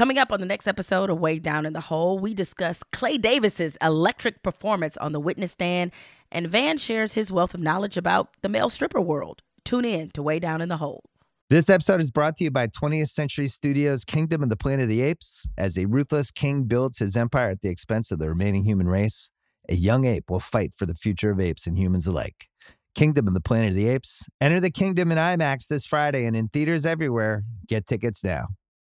[0.00, 3.18] Coming up on the next episode of Way Down in the Hole, we discuss Clay
[3.18, 5.92] Davis's electric performance on the witness stand,
[6.32, 9.42] and Van shares his wealth of knowledge about the male stripper world.
[9.62, 11.04] Tune in to Way Down in the Hole.
[11.50, 14.88] This episode is brought to you by 20th Century Studios' Kingdom of the Planet of
[14.88, 15.46] the Apes.
[15.58, 19.28] As a ruthless king builds his empire at the expense of the remaining human race,
[19.68, 22.48] a young ape will fight for the future of apes and humans alike.
[22.94, 24.24] Kingdom of the Planet of the Apes.
[24.40, 27.44] Enter the kingdom in IMAX this Friday and in theaters everywhere.
[27.68, 28.46] Get tickets now.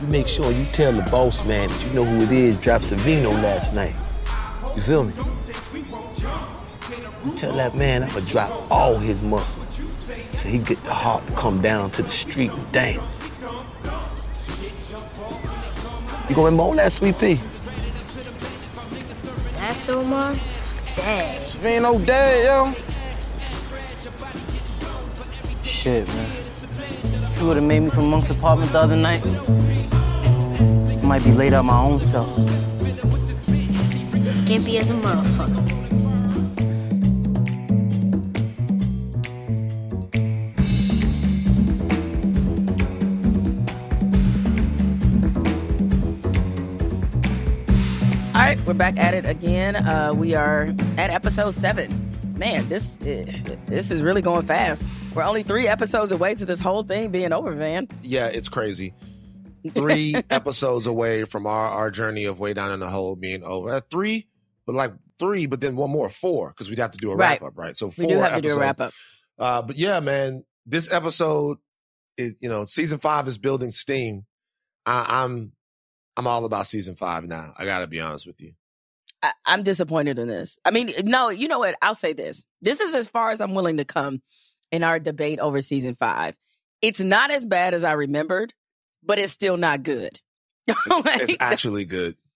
[0.00, 2.84] You make sure you tell the boss man that you know who it is dropped
[2.84, 3.94] Savino last night.
[4.74, 5.14] You feel me?
[7.24, 9.62] You tell that man I'ma drop all his muscle
[10.36, 13.26] so he get the heart to come down to the street and dance.
[16.28, 17.40] You gonna remember all that, Sweet Pea?
[19.54, 20.34] That's Omar?
[20.94, 21.40] Dang.
[21.42, 22.74] Savino dead, yo.
[25.62, 26.30] Shit, man.
[27.36, 29.75] If you would have made me from Monk's apartment the other night, I
[31.06, 32.28] might be laid out my own self.
[34.44, 35.72] Gimpy as a motherfucker.
[48.34, 49.76] All right, we're back at it again.
[49.76, 50.68] Uh, we are
[50.98, 52.02] at episode seven.
[52.36, 54.86] Man, this this is really going fast.
[55.14, 57.88] We're only three episodes away to this whole thing being over, Van.
[58.02, 58.92] Yeah, it's crazy.
[59.70, 63.74] Three episodes away from our, our journey of way down in the hole being over.
[63.74, 64.28] Uh, three,
[64.66, 67.40] but like three, but then one more, four, because we'd have to do a Right.
[67.40, 67.76] wrap up, right?
[67.76, 68.54] So four We do have to episodes.
[68.54, 68.92] do a wrap up.
[69.38, 71.58] Uh, but yeah, man, this episode,
[72.18, 74.24] is, you know, season five is building steam.
[74.86, 75.52] I, I'm,
[76.16, 77.52] I'm all about season five now.
[77.58, 78.52] I got to be honest with you.
[79.22, 80.58] I, I'm disappointed in this.
[80.64, 81.74] I mean, no, you know what?
[81.82, 82.44] I'll say this.
[82.62, 84.22] This is as far as I'm willing to come
[84.72, 86.34] in our debate over season five.
[86.82, 88.52] It's not as bad as I remembered,
[89.06, 90.20] but it's still not good.
[90.68, 92.16] It's, Like, it's actually good.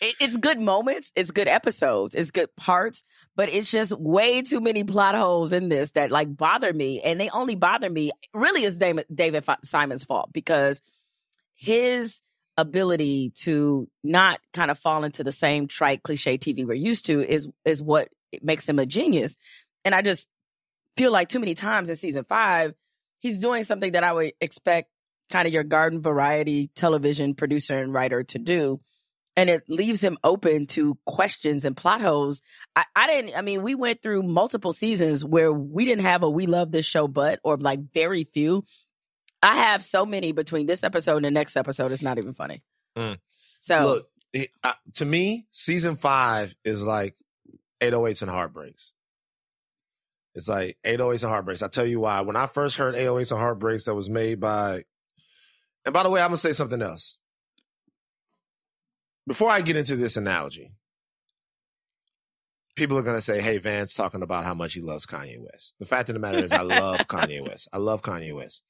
[0.00, 3.04] it, it's good moments, it's good episodes, it's good parts,
[3.36, 7.20] but it's just way too many plot holes in this that like bother me, and
[7.20, 8.12] they only bother me.
[8.32, 10.82] Really, is David David Simon's fault because
[11.54, 12.20] his
[12.56, 17.20] ability to not kind of fall into the same trite cliche TV we're used to
[17.20, 18.08] is is what
[18.42, 19.36] makes him a genius.
[19.84, 20.28] And I just
[20.96, 22.74] feel like too many times in season five,
[23.18, 24.90] he's doing something that I would expect
[25.30, 28.80] kind of your garden variety television producer and writer to do.
[29.36, 32.42] And it leaves him open to questions and plot holes.
[32.76, 36.30] I, I didn't, I mean, we went through multiple seasons where we didn't have a
[36.30, 38.64] we love this show, but, or like very few.
[39.42, 41.90] I have so many between this episode and the next episode.
[41.90, 42.62] It's not even funny.
[42.96, 43.18] Mm.
[43.58, 47.16] So, Look, it, uh, to me, season five is like
[47.80, 48.94] 808s and heartbreaks.
[50.34, 51.62] It's like 808s and heartbreaks.
[51.62, 52.20] I'll tell you why.
[52.22, 54.84] When I first heard 808s and heartbreaks that was made by,
[55.84, 57.18] and by the way, I'm going to say something else.
[59.26, 60.74] Before I get into this analogy,
[62.76, 65.74] people are going to say, hey, Van's talking about how much he loves Kanye West.
[65.78, 67.68] The fact of the matter is, I love Kanye West.
[67.72, 68.62] I love Kanye West.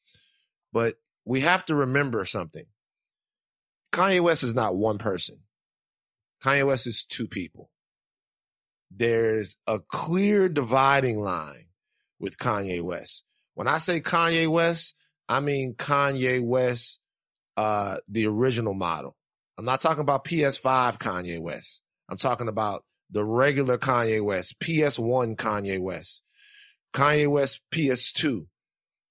[0.73, 2.67] But we have to remember something.
[3.93, 5.39] Kanye West is not one person.
[6.43, 7.71] Kanye West is two people.
[8.91, 11.67] There's a clear dividing line
[12.19, 13.25] with Kanye West.
[13.55, 14.95] When I say Kanye West,
[15.29, 17.01] I mean Kanye West,
[17.57, 19.17] uh, the original model.
[19.59, 21.83] I'm not talking about PS5 Kanye West.
[22.09, 26.23] I'm talking about the regular Kanye West, PS1 Kanye West,
[26.93, 28.47] Kanye West PS2,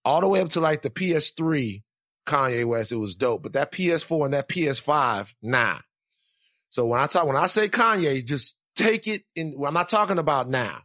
[0.04, 1.82] all the way up to like the PS3
[2.26, 2.92] Kanye West.
[2.92, 5.80] It was dope, but that PS4 and that PS5, nah.
[6.70, 9.54] So when I talk, when I say Kanye, just take it in.
[9.58, 10.80] well, I'm not talking about now.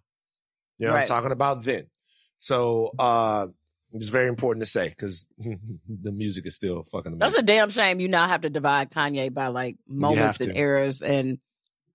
[0.78, 1.86] You know, I'm talking about then.
[2.38, 3.48] So uh
[3.92, 7.18] it's very important to say because the music is still fucking amazing.
[7.18, 8.00] that's a damn shame.
[8.00, 11.38] You now have to divide Kanye by like moments and eras and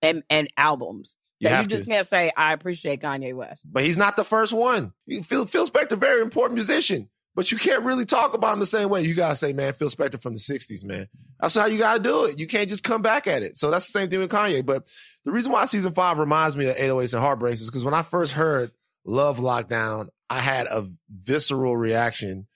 [0.01, 1.17] and and albums.
[1.39, 1.91] You that you just to.
[1.91, 3.63] can't say I appreciate Kanye West.
[3.65, 4.93] But he's not the first one.
[5.23, 8.89] Phil, Phil Spector, very important musician, but you can't really talk about him the same
[8.89, 9.03] way.
[9.03, 11.07] You gotta say, man, Phil Spector from the '60s, man.
[11.39, 12.39] That's how you gotta do it.
[12.39, 13.57] You can't just come back at it.
[13.57, 14.65] So that's the same thing with Kanye.
[14.65, 14.87] But
[15.25, 18.01] the reason why season five reminds me of 808s and Heartbreaks is because when I
[18.01, 18.71] first heard
[19.05, 22.47] Love Lockdown, I had a visceral reaction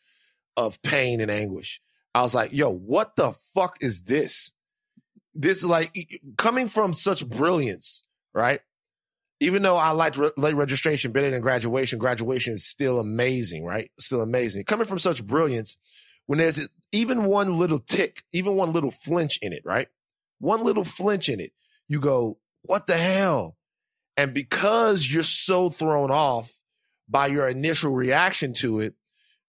[0.56, 1.82] of pain and anguish.
[2.14, 4.52] I was like, yo, what the fuck is this?
[5.34, 8.04] This is like coming from such brilliance,
[8.34, 8.62] right?
[9.40, 13.92] even though I liked re- late registration better than graduation, graduation is still amazing, right?
[14.00, 14.64] Still amazing.
[14.64, 15.78] Coming from such brilliance,
[16.26, 19.88] when there's even one little tick, even one little flinch in it, right?
[20.40, 21.52] One little flinch in it,
[21.88, 23.58] you go, what the hell?
[24.16, 26.64] And because you're so thrown off
[27.10, 28.96] by your initial reaction to it,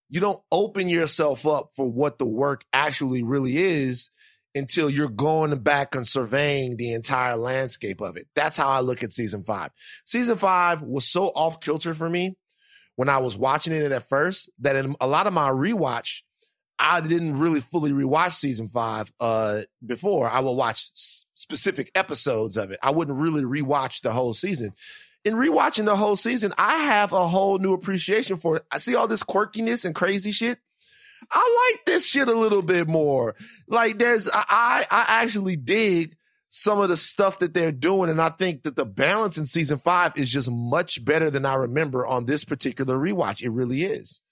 [0.08, 4.10] you don't open yourself up for what the work actually really is
[4.54, 8.26] until you're going back and surveying the entire landscape of it.
[8.34, 9.70] That's how I look at season five.
[10.06, 12.36] Season five was so off kilter for me
[12.96, 16.22] when I was watching it at first that in a lot of my rewatch,
[16.80, 20.28] I didn't really fully rewatch season five uh, before.
[20.28, 22.78] I would watch s- specific episodes of it.
[22.82, 24.72] I wouldn't really rewatch the whole season.
[25.24, 28.62] In rewatching the whole season, I have a whole new appreciation for it.
[28.70, 30.58] I see all this quirkiness and crazy shit.
[31.30, 33.34] I like this shit a little bit more.
[33.66, 36.16] Like there's I I actually dig
[36.50, 39.78] some of the stuff that they're doing, and I think that the balance in season
[39.78, 43.42] five is just much better than I remember on this particular rewatch.
[43.42, 44.22] It really is.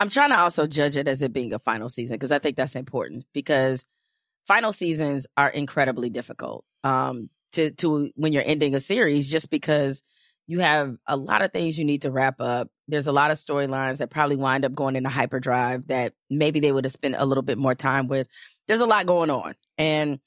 [0.00, 2.56] I'm trying to also judge it as it being a final season because I think
[2.56, 3.84] that's important because
[4.46, 10.02] final seasons are incredibly difficult um, to to when you're ending a series just because
[10.48, 12.70] you have a lot of things you need to wrap up.
[12.88, 16.72] There's a lot of storylines that probably wind up going into hyperdrive that maybe they
[16.72, 18.28] would have spent a little bit more time with.
[18.66, 19.54] There's a lot going on.
[19.76, 20.18] And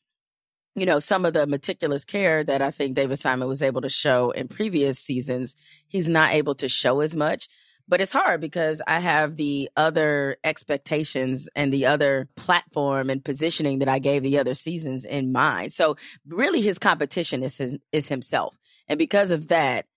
[0.75, 3.89] you know, some of the meticulous care that I think David Simon was able to
[3.89, 5.55] show in previous seasons,
[5.87, 7.49] he's not able to show as much.
[7.87, 13.79] But it's hard because I have the other expectations and the other platform and positioning
[13.79, 15.73] that I gave the other seasons in mind.
[15.73, 18.55] So really his competition is his is himself.
[18.87, 19.87] And because of that,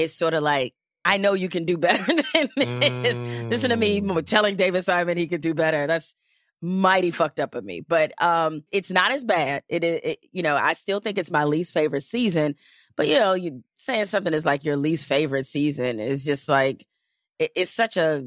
[0.00, 0.74] it's sort of like
[1.04, 2.04] I know you can do better
[2.34, 3.18] than this.
[3.48, 5.86] Listen to me telling David Simon he could do better.
[5.86, 6.14] That's
[6.62, 7.80] mighty fucked up of me.
[7.80, 9.62] But um it's not as bad.
[9.68, 12.56] It, it, it you know, I still think it's my least favorite season.
[12.96, 16.86] But you know, you saying something is like your least favorite season is just like
[17.38, 18.26] it, it's such a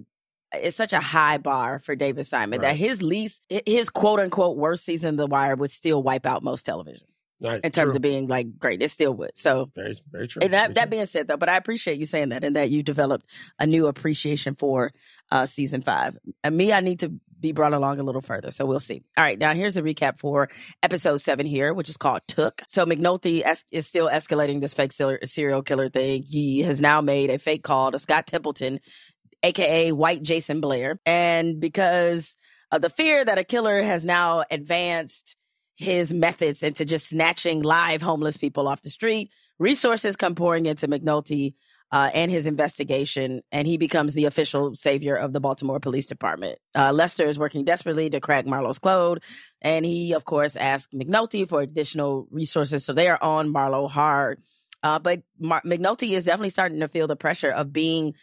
[0.51, 4.85] it's such a high bar for David Simon that his least his quote unquote worst
[4.85, 7.07] season of The Wire would still wipe out most television
[7.43, 7.97] Right, in terms true.
[7.97, 8.81] of being like great.
[8.81, 9.35] It still would.
[9.37, 10.41] So very very true.
[10.41, 10.89] and Very that that true.
[10.91, 13.25] being said, though, but I appreciate you saying that and that you developed
[13.59, 14.91] a new appreciation for
[15.31, 16.17] uh, season five.
[16.43, 19.03] And me, I need to be brought along a little further, so we'll see.
[19.17, 20.49] All right, now here's a recap for
[20.81, 24.93] episode seven here, which is called "Took." So McNulty es- is still escalating this fake
[24.93, 26.23] ser- serial killer thing.
[26.23, 28.79] He has now made a fake call to Scott Templeton,
[29.43, 32.37] aka White Jason Blair, and because
[32.71, 35.35] of the fear that a killer has now advanced
[35.75, 39.31] his methods into just snatching live homeless people off the street.
[39.59, 41.55] Resources come pouring into McNulty
[41.91, 46.57] uh, and his investigation, and he becomes the official savior of the Baltimore Police Department.
[46.75, 49.21] Uh, Lester is working desperately to crack Marlo's code,
[49.61, 52.83] and he, of course, asks McNulty for additional resources.
[52.83, 54.41] So they are on Marlowe hard.
[54.81, 58.15] Uh, but Mar- McNulty is definitely starting to feel the pressure of being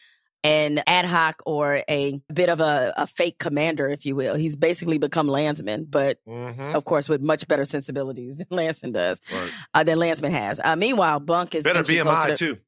[0.43, 4.35] an ad hoc or a bit of a, a fake commander, if you will.
[4.35, 6.75] He's basically become Landsman, but Mhm.
[6.75, 9.51] of course, with much better sensibilities than Landsman does, Right.
[9.75, 10.59] uh, than Landsman has.
[10.63, 12.59] Uh, meanwhile, Bunk is Better BMI to- too.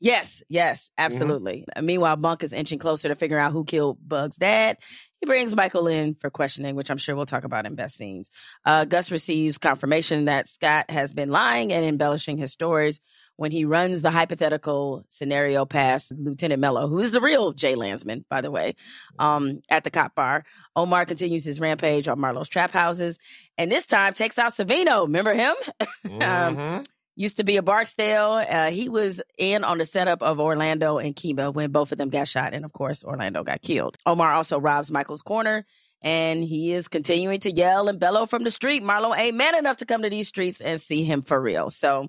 [0.00, 1.04] Yes, yes, Mm-hmm.
[1.06, 1.64] absolutely.
[1.74, 4.76] Uh, meanwhile, Bunk is inching closer to figuring out who killed Bug's dad.
[5.20, 8.30] He brings Michael in for questioning, which I'm sure we'll talk about in best scenes.
[8.64, 13.00] Uh, Gus receives confirmation that Scott has been lying and embellishing his stories
[13.38, 18.24] when he runs the hypothetical scenario past Lieutenant Mello, who is the real Jay Landsman,
[18.28, 18.74] by the way,
[19.18, 20.44] um, at the cop bar.
[20.76, 23.18] Omar continues his rampage on Marlo's trap houses,
[23.56, 25.04] and this time takes out Savino.
[25.06, 25.54] Remember him?
[26.04, 26.86] Um, Mhm.
[27.14, 28.44] used to be a Barksdale.
[28.48, 32.10] Uh, he was in on the setup of Orlando and Kima when both of them
[32.10, 33.96] got shot, and of course, Orlando got killed.
[34.04, 35.64] Omar also robs Michael's corner,
[36.02, 38.82] and he is continuing to yell and bellow from the street.
[38.82, 41.70] Marlo ain't man enough to come to these streets and see him for real.
[41.70, 42.08] So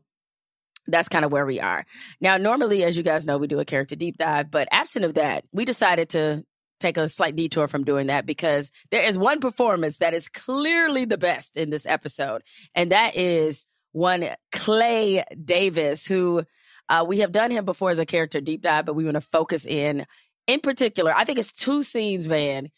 [0.91, 1.85] that's kind of where we are.
[2.21, 5.15] Now, normally, as you guys know, we do a character deep dive, but absent of
[5.15, 6.43] that, we decided to
[6.79, 11.05] take a slight detour from doing that because there is one performance that is clearly
[11.05, 12.41] the best in this episode,
[12.73, 16.43] and that is one Clay Davis, who
[16.87, 19.21] uh, we have done him before as a character deep dive, but we want to
[19.21, 20.05] focus in,
[20.47, 21.13] in particular.
[21.13, 22.69] I think it's two scenes, Van,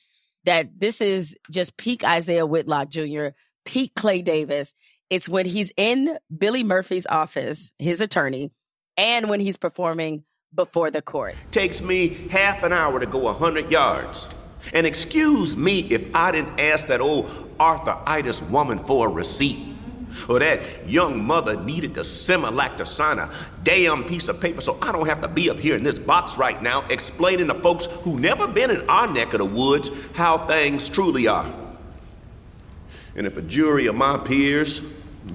[0.45, 3.27] that this is just peak Isaiah Whitlock Jr.,
[3.65, 4.73] peak Clay Davis.
[5.11, 8.49] It's when he's in Billy Murphy's office, his attorney,
[8.95, 10.23] and when he's performing
[10.55, 11.35] before the court.
[11.51, 14.29] Takes me half an hour to go 100 yards.
[14.73, 19.57] And excuse me if I didn't ask that old arthritis woman for a receipt.
[20.29, 23.29] Or that young mother needed the Similac to sign a
[23.63, 26.37] damn piece of paper so I don't have to be up here in this box
[26.37, 30.45] right now explaining to folks who never been in our neck of the woods how
[30.47, 31.53] things truly are.
[33.13, 34.81] And if a jury of my peers,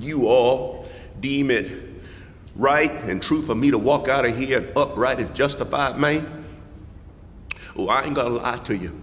[0.01, 0.87] you all,
[1.21, 1.71] deem it
[2.55, 6.45] right and true for me to walk out of here an upright and justified man,
[7.77, 9.03] oh, I ain't gonna lie to you.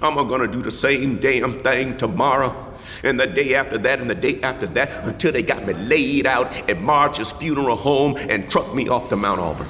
[0.00, 2.72] I'm gonna do the same damn thing tomorrow
[3.02, 6.26] and the day after that and the day after that until they got me laid
[6.26, 9.68] out at March's funeral home and trucked me off to Mount Auburn.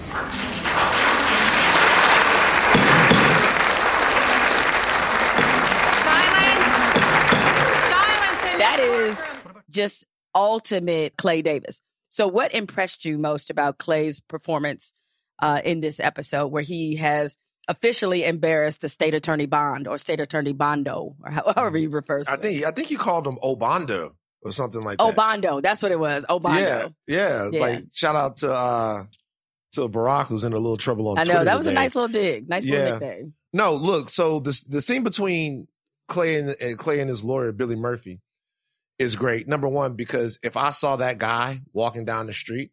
[8.58, 9.22] That is
[9.70, 11.80] just ultimate Clay Davis.
[12.08, 14.92] So, what impressed you most about Clay's performance
[15.40, 17.36] uh, in this episode, where he has
[17.68, 22.32] officially embarrassed the state attorney Bond or state attorney Bondo, or however he refers to
[22.32, 24.10] I think I think you called him Obando
[24.42, 24.98] or something like it.
[24.98, 25.16] that.
[25.16, 26.26] Obando, that's what it was.
[26.28, 26.58] Obando.
[26.60, 27.60] Yeah, yeah, Yeah.
[27.60, 29.04] Like shout out to uh
[29.74, 31.38] to Barack who's in a little trouble on I Twitter.
[31.38, 32.76] know that was a nice little dig, nice Yeah.
[32.78, 33.34] little nickname.
[33.54, 34.10] No, look.
[34.10, 35.68] So the the scene between
[36.08, 38.20] Clay and, and Clay and his lawyer Billy Murphy
[39.02, 39.46] is great.
[39.48, 42.70] Number one, because if I saw that guy walking down the street,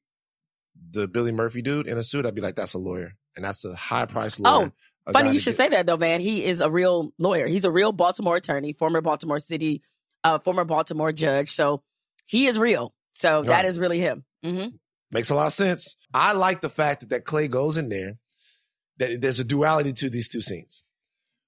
[0.92, 3.66] the Billy Murphy dude in a suit, I'd be like, "That's a lawyer, and that's
[3.66, 4.72] a high priced lawyer."
[5.08, 6.22] Oh, Funny you should get- say that though, man.
[6.22, 7.48] He is a real lawyer.
[7.48, 9.82] He's a real Baltimore attorney, former Baltimore City,
[10.24, 11.52] uh, former Baltimore judge.
[11.52, 11.84] So
[12.26, 12.94] he is real.
[13.14, 13.66] So that Right.
[13.66, 14.24] is really him.
[14.44, 14.68] hmm
[15.12, 15.96] Makes a lot of sense.
[16.14, 18.20] I like the fact that, that Clay goes in there,
[18.98, 20.84] that there's a duality to these two scenes.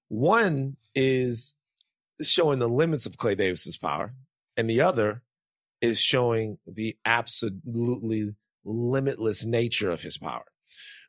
[0.10, 1.54] One is
[2.22, 4.14] showing the limits of Clay Davis's power,
[4.62, 5.24] and the other
[5.82, 10.46] is showing the absolutely limitless nature of his power.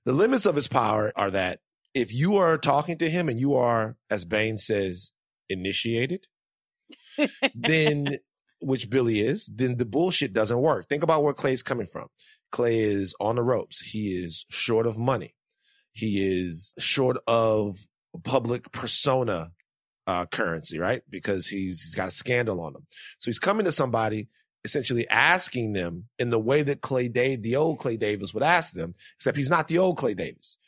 [0.07, 1.61] The limits of his power are that
[1.93, 5.13] if you are talking to him and you are, as Bain says,
[5.51, 6.29] initiated,
[7.55, 8.17] then
[8.63, 10.89] which Billy is, then the bullshit doesn't work.
[10.89, 12.09] Think about where Clay's coming from.
[12.53, 13.81] Clay is on the ropes.
[13.81, 15.35] He is short of money.
[15.93, 17.87] He is short of
[18.25, 19.53] public persona
[20.07, 21.03] uh, currency, right?
[21.09, 22.87] Because he's he's got a scandal on him.
[23.19, 24.29] So he's coming to somebody
[24.65, 28.75] essentially asking them in the way that Clay Dave, the old Clay Davis would ask
[28.75, 30.59] them, except he's not the old Clay Davis.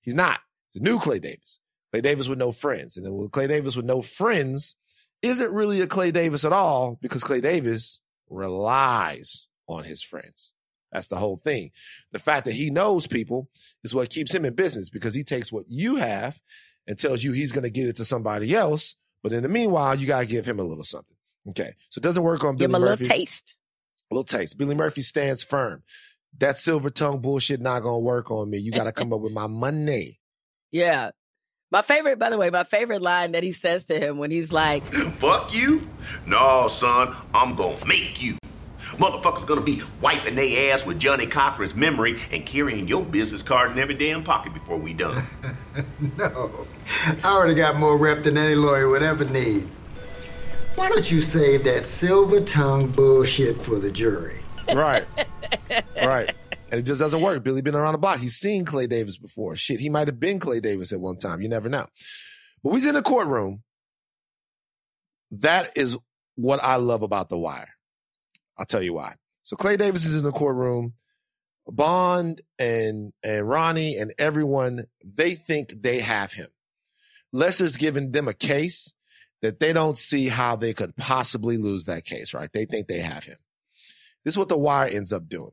[0.00, 0.40] He's not.
[0.74, 1.60] The new Clay Davis.
[1.90, 2.96] Clay Davis with no friends.
[2.96, 4.76] And then Clay Davis with no friends
[5.20, 10.54] isn't really a Clay Davis at all because Clay Davis relies on his friends.
[10.90, 11.70] That's the whole thing.
[12.12, 13.48] The fact that he knows people
[13.84, 16.40] is what keeps him in business because he takes what you have
[16.86, 18.96] and tells you he's going to get it to somebody else.
[19.22, 21.16] But in the meanwhile, you got to give him a little something.
[21.50, 21.72] Okay.
[21.90, 23.04] So it doesn't work on Billy Give him a Murphy.
[23.04, 23.54] little taste.
[24.10, 24.58] A little taste.
[24.58, 25.82] Billy Murphy stands firm.
[26.38, 28.58] That silver tongue bullshit not going to work on me.
[28.58, 30.18] You got to come up with my money.
[30.74, 31.10] Yeah.
[31.70, 34.52] My favorite, by the way, my favorite line that he says to him when he's
[34.52, 34.82] like,
[35.20, 35.86] Fuck you?
[36.26, 38.38] No, son, I'm gonna make you.
[38.92, 43.72] Motherfuckers gonna be wiping their ass with Johnnie Cochran's memory and carrying your business card
[43.72, 45.24] in every damn pocket before we done.
[46.18, 46.66] No,
[47.24, 49.66] I already got more rep than any lawyer would ever need.
[50.74, 54.40] Why don't you save that silver tongue bullshit for the jury?
[54.74, 55.06] Right.
[55.96, 56.34] right.
[56.70, 57.42] And it just doesn't work.
[57.44, 58.18] Billy been around the block.
[58.18, 59.54] He's seen Clay Davis before.
[59.56, 61.40] Shit, he might have been Clay Davis at one time.
[61.42, 61.86] You never know.
[62.62, 63.62] But we's in the courtroom.
[65.30, 65.98] That is
[66.34, 67.74] what I love about The Wire.
[68.56, 69.14] I'll tell you why.
[69.42, 70.94] So Clay Davis is in the courtroom.
[71.66, 76.48] Bond and and Ronnie and everyone, they think they have him.
[77.32, 78.94] Lester's giving them a case
[79.42, 82.50] that they don't see how they could possibly lose that case, right?
[82.52, 83.38] They think they have him.
[84.24, 85.52] This is what The Wire ends up doing.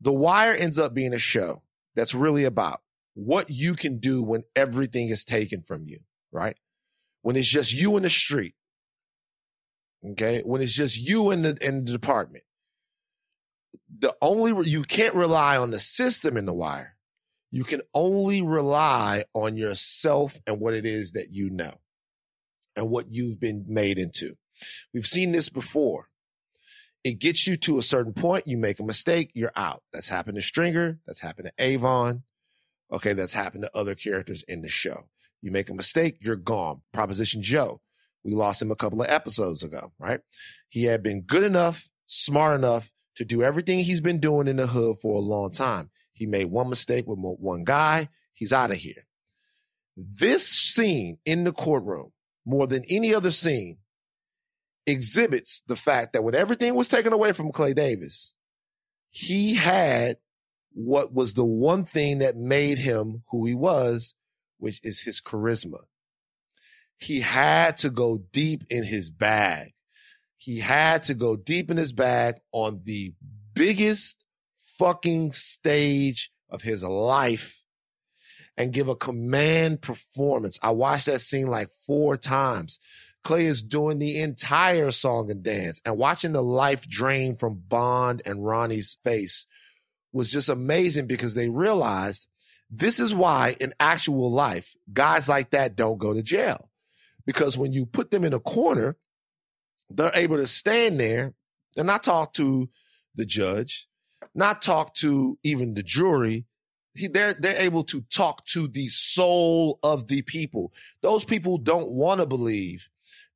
[0.00, 1.62] The Wire ends up being a show
[1.94, 2.80] that's really about
[3.14, 5.98] what you can do when everything is taken from you,
[6.30, 6.56] right?
[7.22, 8.54] When it's just you in the street.
[10.04, 10.42] Okay?
[10.44, 12.44] When it's just you in the in the department.
[13.98, 16.96] The only you can't rely on the system in the wire.
[17.50, 21.72] You can only rely on yourself and what it is that you know
[22.76, 24.34] and what you've been made into.
[24.92, 26.08] We've seen this before
[27.04, 28.46] it gets you to a certain point.
[28.46, 29.82] You make a mistake, you're out.
[29.92, 30.98] That's happened to Stringer.
[31.06, 32.24] That's happened to Avon.
[32.92, 35.04] Okay, that's happened to other characters in the show.
[35.40, 36.82] You make a mistake, you're gone.
[36.92, 37.80] Proposition Joe,
[38.28, 40.20] we lost him a couple of episodes ago, right?
[40.68, 44.66] He had been good enough, smart enough to do everything he's been doing in the
[44.66, 45.90] hood for a long time.
[46.12, 49.06] He made one mistake with one guy, he's out of here.
[49.96, 52.12] This scene in the courtroom,
[52.44, 53.78] more than any other scene,
[54.86, 58.34] exhibits the fact that when everything was taken away from Clay Davis,
[59.10, 60.18] he had
[60.72, 64.14] what was the one thing that made him who he was,
[64.58, 65.80] which is his charisma.
[66.98, 69.72] He had to go deep in his bag.
[70.36, 73.14] He had to go deep in his bag on the
[73.54, 74.24] biggest
[74.78, 77.62] fucking stage of his life
[78.56, 80.58] and give a command performance.
[80.62, 82.78] I watched that scene like four times.
[83.22, 88.22] Clay is doing the entire song and dance and watching the life drain from Bond
[88.24, 89.46] and Ronnie's face
[90.12, 92.28] was just amazing because they realized
[92.70, 96.67] this is why in actual life, guys like that don't go to jail.
[97.28, 98.96] Because when you put them in a corner,
[99.90, 101.34] they're able to stand there
[101.76, 102.70] and not talk to
[103.14, 103.86] the judge,
[104.34, 106.46] not talk to even the jury.
[106.94, 110.72] He, they're they're able to talk to the soul of the people.
[111.02, 112.88] Those people don't want to believe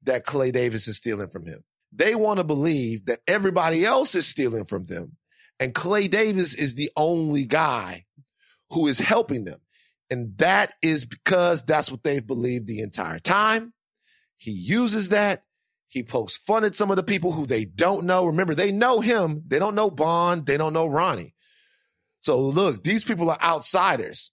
[0.04, 1.62] that Clay Davis is stealing from him.
[1.92, 5.18] They want to believe that everybody else is stealing from them,
[5.60, 8.06] and Clay Davis is the only guy
[8.70, 9.58] who is helping them.
[10.08, 13.74] And that is because that's what they've believed the entire time.
[14.42, 15.44] He uses that
[15.86, 18.26] he pokes fun at some of the people who they don't know.
[18.26, 19.44] Remember, they know him.
[19.46, 20.46] They don't know Bond.
[20.46, 21.36] They don't know Ronnie.
[22.20, 24.32] So look, these people are outsiders.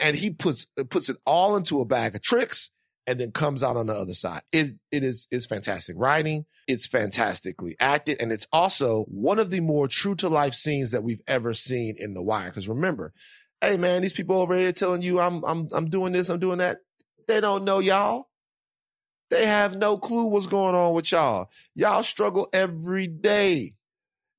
[0.00, 2.72] And he puts puts it all into a bag of tricks
[3.06, 4.42] and then comes out on the other side.
[4.50, 6.46] It it is is fantastic writing.
[6.66, 11.04] It's fantastically acted, and it's also one of the more true to life scenes that
[11.04, 12.46] we've ever seen in The Wire.
[12.46, 13.12] Because remember,
[13.60, 16.58] hey man, these people over here telling you I'm I'm I'm doing this, I'm doing
[16.58, 16.78] that.
[17.28, 18.30] They don't know y'all.
[19.34, 21.50] They have no clue what's going on with y'all.
[21.74, 23.74] Y'all struggle every day.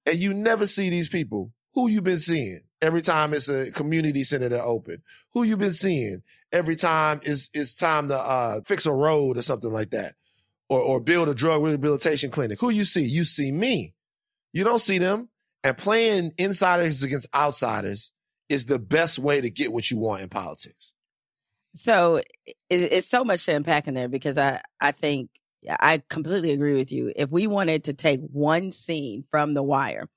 [0.06, 1.52] And you never see these people.
[1.74, 5.04] Who you been seeing every time it's a community center that open?
[5.34, 6.24] Who you been seeing
[6.54, 10.16] every time it's it's time to uh, fix a road or something like that?
[10.70, 12.62] Or or build a drug rehabilitation clinic.
[12.62, 13.04] Who you see?
[13.04, 13.96] You see me.
[14.54, 15.28] You don't see them.
[15.62, 18.14] And playing insiders against outsiders
[18.48, 20.95] is the best way to get what you want in politics.
[21.76, 25.30] So it, it's so much to unpack in there because I, I think
[25.70, 27.12] I completely agree with you.
[27.16, 30.10] If we wanted to take one scene from The Wire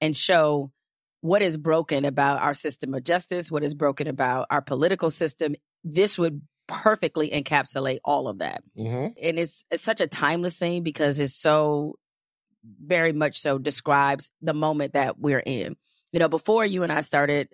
[0.00, 0.72] and show
[1.20, 5.54] what is broken about our system of justice, what is broken about our political system,
[5.84, 8.62] this would perfectly encapsulate all of that.
[8.76, 9.12] Mm-hmm.
[9.22, 11.96] And it's it's such a timeless scene because it's so
[12.64, 15.76] very much so describes the moment that we're in.
[16.12, 17.48] You know, before you and I started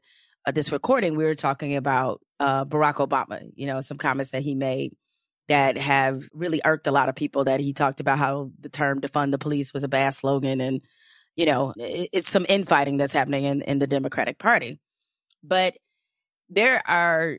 [0.52, 4.54] this recording, we were talking about uh, Barack Obama, you know, some comments that he
[4.54, 4.94] made
[5.48, 9.00] that have really irked a lot of people that he talked about how the term
[9.00, 10.80] defund the police was a bad slogan and
[11.34, 14.78] you know it, it's some infighting that's happening in, in the democratic party.
[15.42, 15.74] But
[16.48, 17.38] there are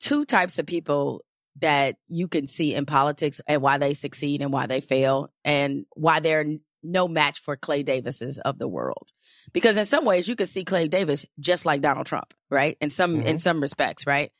[0.00, 1.22] two types of people
[1.60, 5.84] that you can see in politics and why they succeed and why they fail and
[5.94, 6.46] why they're
[6.84, 9.08] no match for clay davises of the world.
[9.52, 12.76] Because in some ways you could see clay davis just like donald trump right?
[12.80, 13.24] In some Mhm.
[13.26, 14.30] in some respects right?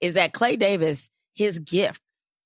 [0.00, 2.02] Is that clay davis his gift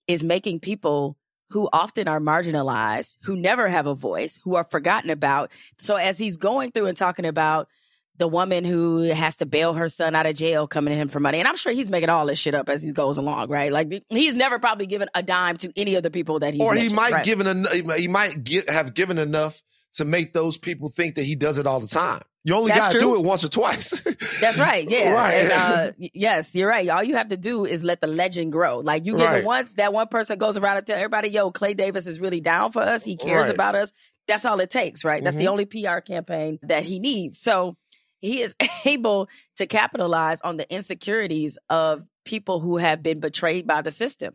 [0.06, 1.16] is making people
[1.50, 5.50] who often are marginalized who never have a voice who are forgotten about.
[5.78, 7.68] So as he's going through and talking about
[8.18, 11.18] the woman who has to bail her son out of jail coming to him for
[11.20, 13.72] money and i'm sure he's making all this shit up as he goes along right
[13.72, 16.74] like he's never probably given a dime to any of the people that he's or
[16.74, 17.24] he might right?
[17.24, 17.66] given en-
[17.98, 19.60] he might gi- have given enough
[19.94, 22.20] to make those people think that he does it all the time.
[22.42, 24.02] You only got to do it once or twice.
[24.40, 24.84] That's right.
[24.90, 25.12] Yeah.
[25.12, 25.34] Right.
[25.34, 26.88] And, uh, yes, you're right.
[26.88, 28.78] All you have to do is let the legend grow.
[28.80, 29.38] Like you get Right.
[29.38, 32.40] it once, that one person goes around and tell everybody, yo, Clay Davis is really
[32.40, 33.04] down for us.
[33.04, 33.54] He cares Right.
[33.54, 33.92] about us.
[34.26, 35.22] That's all it takes, right?
[35.22, 35.48] That's the Mhm.
[35.50, 37.38] only PR campaign that he needs.
[37.38, 37.76] So
[38.24, 43.82] he is able to capitalize on the insecurities of people who have been betrayed by
[43.82, 44.34] the system.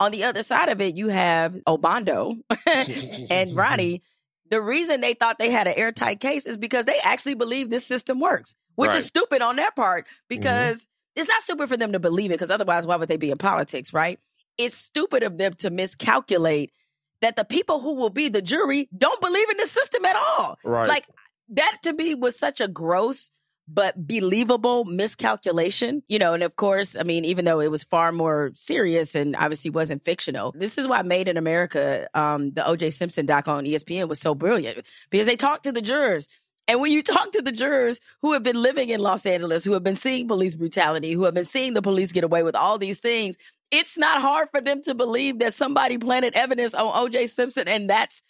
[0.00, 2.36] On the other side of it, you have Obando
[3.30, 4.02] and Ronnie.
[4.50, 7.84] The reason they thought they had an airtight case is because they actually believe this
[7.84, 8.98] system works, which Right.
[8.98, 10.14] is stupid on their part mm-hmm.
[10.28, 13.30] because it's not stupid for them to believe it because otherwise, why would they be
[13.30, 14.18] in politics, right?
[14.56, 16.72] It's stupid of them to miscalculate
[17.20, 20.58] that the people who will be the jury don't believe in the system at all.
[20.64, 20.88] Right.
[20.88, 21.06] Like
[21.50, 23.30] that to me was such a gross
[23.68, 28.12] but believable miscalculation, you know, and of course, I mean, even though it was far
[28.12, 32.94] more serious and obviously wasn't fictional, this is why Made in America, um, the OJ
[32.94, 36.28] Simpson doc on ESPN was so brilliant because they talked to the jurors.
[36.66, 39.74] And when you talk to the jurors who have been living in Los Angeles, who
[39.74, 42.78] have been seeing police brutality, who have been seeing the police get away with all
[42.78, 43.36] these things,
[43.70, 47.90] it's not hard for them to believe that somebody planted evidence on OJ Simpson and
[47.90, 48.22] that's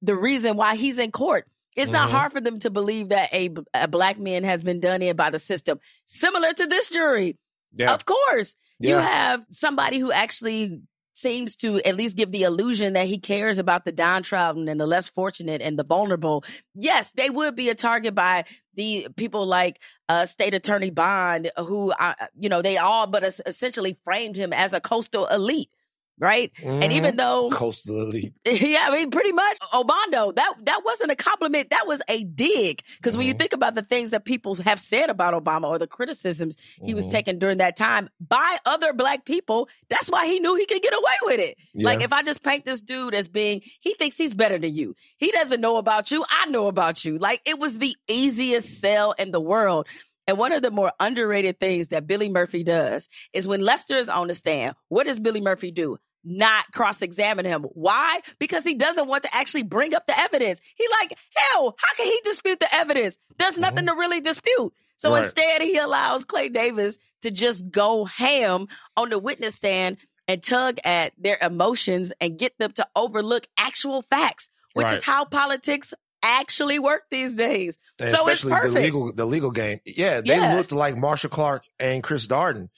[0.00, 1.46] the reason why he's in court.
[1.78, 2.12] It's not Mhm.
[2.12, 5.30] hard for them to believe that a, a black man has been done in by
[5.30, 7.36] the system, similar to this jury.
[7.72, 7.92] yeah.
[7.94, 10.80] Of course, you have somebody who actually
[11.14, 14.86] seems to at least give the illusion that he cares about the downtrodden and the
[14.86, 16.44] less fortunate and the vulnerable.
[16.76, 21.90] Yes, they would be a target by the people like uh, State Attorney Bond, who,
[21.90, 25.70] uh, you know, they all but essentially framed him as a coastal elite
[26.18, 26.52] right?
[26.60, 26.82] Mm-hmm.
[26.82, 30.34] And even though coastal elite, yeah, I mean, pretty much Obando.
[30.34, 31.70] That that wasn't a compliment.
[31.70, 32.82] That was a dig.
[32.96, 33.18] Because mm-hmm.
[33.18, 33.38] when you mm-hmm.
[33.38, 36.86] think about the things that people have said about Obama or the criticisms mm-hmm.
[36.86, 37.12] he was mm-hmm.
[37.12, 40.94] taking during that time by other black people, that's why he knew he could get
[40.94, 41.56] away with it.
[41.74, 41.86] Yeah.
[41.86, 44.94] Like if I just paint this dude as being, he thinks he's better than you.
[45.18, 46.24] He doesn't know about you.
[46.28, 47.18] I know about you.
[47.18, 49.86] Like it was the easiest sell in the world.
[50.28, 54.10] And one of the more underrated things that Billy Murphy does is when Lester is
[54.10, 55.96] on the stand, what does Billy Murphy do?
[56.24, 57.62] Not cross examine him.
[57.72, 58.20] Why?
[58.38, 60.60] Because he doesn't want to actually bring up the evidence.
[60.76, 63.18] He like, hell, how can he dispute the evidence?
[63.38, 63.62] There's mm-hmm.
[63.62, 64.72] nothing to really dispute.
[64.96, 65.24] So right.
[65.24, 70.78] instead, he allows Clay Davis to just go ham on the witness stand and tug
[70.84, 74.94] at their emotions and get them to overlook actual facts, which right.
[74.94, 77.78] is how politics actually work these days.
[78.00, 79.80] And so especially the legal the legal game.
[79.86, 80.56] Yeah, they yeah.
[80.56, 82.68] looked like Marcia Clark and Chris Darden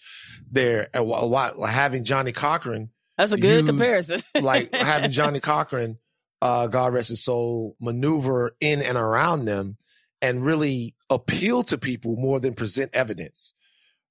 [0.51, 4.21] there, while having Johnnie Cochran that's a good comparison.
[4.41, 5.99] like having Johnnie Cochran,
[6.41, 9.77] uh, God rest his soul, maneuver in and around them
[10.23, 13.53] and really appeal to people more than present evidence.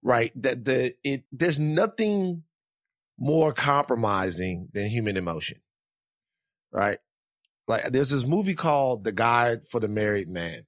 [0.04, 0.32] Right.
[0.42, 2.44] That the it there's nothing
[3.18, 5.58] more compromising than human emotion.
[6.72, 7.00] Right.
[7.68, 10.68] Like there's this movie called The Guide for the Married Man.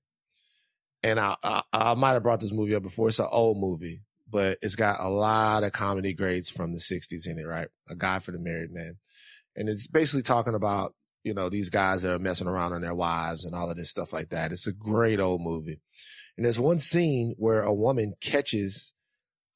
[1.03, 3.07] And I, I, I might have brought this movie up before.
[3.07, 4.01] It's an old movie,
[4.31, 7.67] but it's got a lot of comedy grades from the 60s in it, right?
[7.89, 8.97] A Guide for the Married Man.
[9.55, 12.95] And it's basically talking about, you know, these guys that are messing around on their
[12.95, 14.51] wives and all of this stuff like that.
[14.51, 15.81] It's a great old movie.
[16.37, 18.93] And there's one scene where a woman catches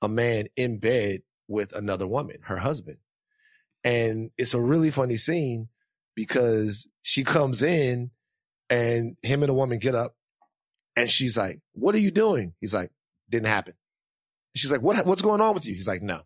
[0.02, 2.98] a man in bed with another woman, her husband.
[3.84, 5.70] And it's a really funny scene
[6.16, 8.12] because she comes in
[8.70, 10.16] and him and the woman get up
[10.96, 12.54] and she's like, What are you doing?
[12.60, 12.92] He's like,
[13.30, 13.76] Didn't happen.
[14.56, 15.76] She's like, what, what's going on with you?
[15.76, 16.22] He's like, no.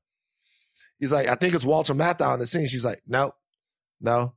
[1.00, 2.68] He's like, I think it's Walter Matthau on the scene.
[2.68, 3.32] She's like, no,
[4.02, 4.34] no,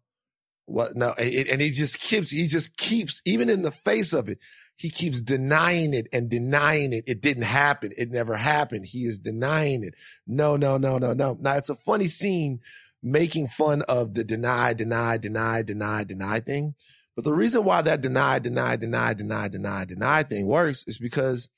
[0.66, 0.96] what?
[0.96, 1.12] No.
[1.12, 4.38] And, and he just keeps, he just keeps, even in the face of it,
[4.76, 7.04] he keeps denying it and denying it.
[7.06, 7.92] It didn't happen.
[7.96, 8.86] It never happened.
[8.86, 9.94] He is denying it.
[10.26, 11.36] No, no, no, no, no.
[11.40, 12.60] Now it's a funny scene
[13.02, 16.74] making fun of the deny, deny, deny, deny, deny thing.
[17.14, 21.50] But the reason why that deny, deny, deny, deny, deny, deny thing works is because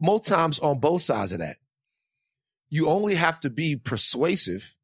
[0.00, 1.56] most times on both sides of that.
[2.68, 4.76] You only have to be persuasive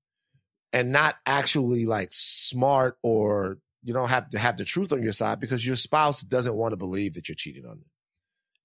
[0.72, 5.12] and not actually like smart or you don't have to have the truth on your
[5.12, 7.90] side because your spouse doesn't want to believe that you're cheating on them.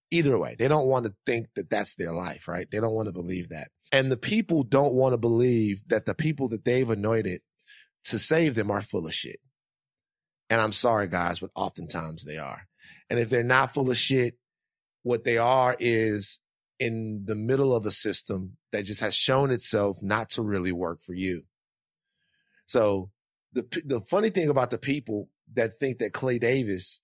[0.10, 2.68] Either way, they don't want to think that that's their life, right?
[2.70, 3.70] They don't want to believe that.
[3.92, 7.42] And the people don't want to believe that the people that they've anointed
[8.06, 9.40] to save them are full of shit.
[10.50, 12.64] And I'm sorry, guys, but oftentimes they are.
[13.10, 14.38] And if they're not full of shit,
[15.04, 16.40] what they are is
[16.80, 21.02] in the middle of a system that just has shown itself not to really work
[21.02, 21.44] for you.
[22.66, 23.12] So
[23.54, 27.02] the the funny thing about the people that think that Clay Davis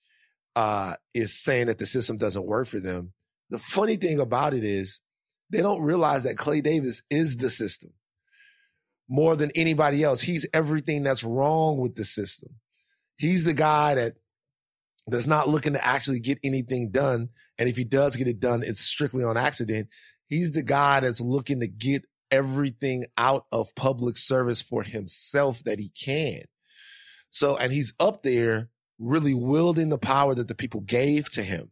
[0.56, 3.14] uh, is saying that the system doesn't work for them,
[3.50, 5.02] the funny thing about it is
[5.50, 7.92] they don't realize that Clay Davis is the system
[9.10, 10.22] more than anybody else.
[10.22, 12.56] He's everything that's wrong with the system.
[13.18, 14.14] He's the guy that
[15.08, 17.30] that's not looking to actually get anything done.
[17.58, 19.88] And if he does get it done, it's strictly on accident.
[20.28, 25.80] He's the guy that's looking to get everything out of public service for himself that
[25.80, 26.42] he can.
[27.32, 31.72] So, and he's up there really wielding the power that the people gave to him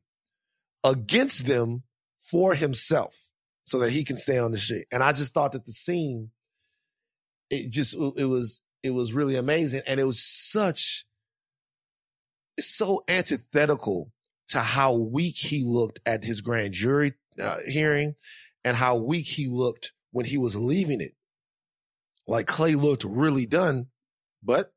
[0.84, 1.84] against them
[2.20, 3.32] for himself
[3.66, 4.88] so that he can stay on the shit.
[4.92, 6.30] And I just thought that the scene,
[7.50, 9.82] it just, it was, it was really amazing.
[9.88, 11.06] And it was such,
[12.60, 14.12] so antithetical
[14.50, 18.16] to how weak he looked at his grand jury uh, hearing
[18.64, 21.14] and how weak he looked when he was leaving it.
[22.28, 23.88] Like Clay looked really done,
[24.42, 24.74] but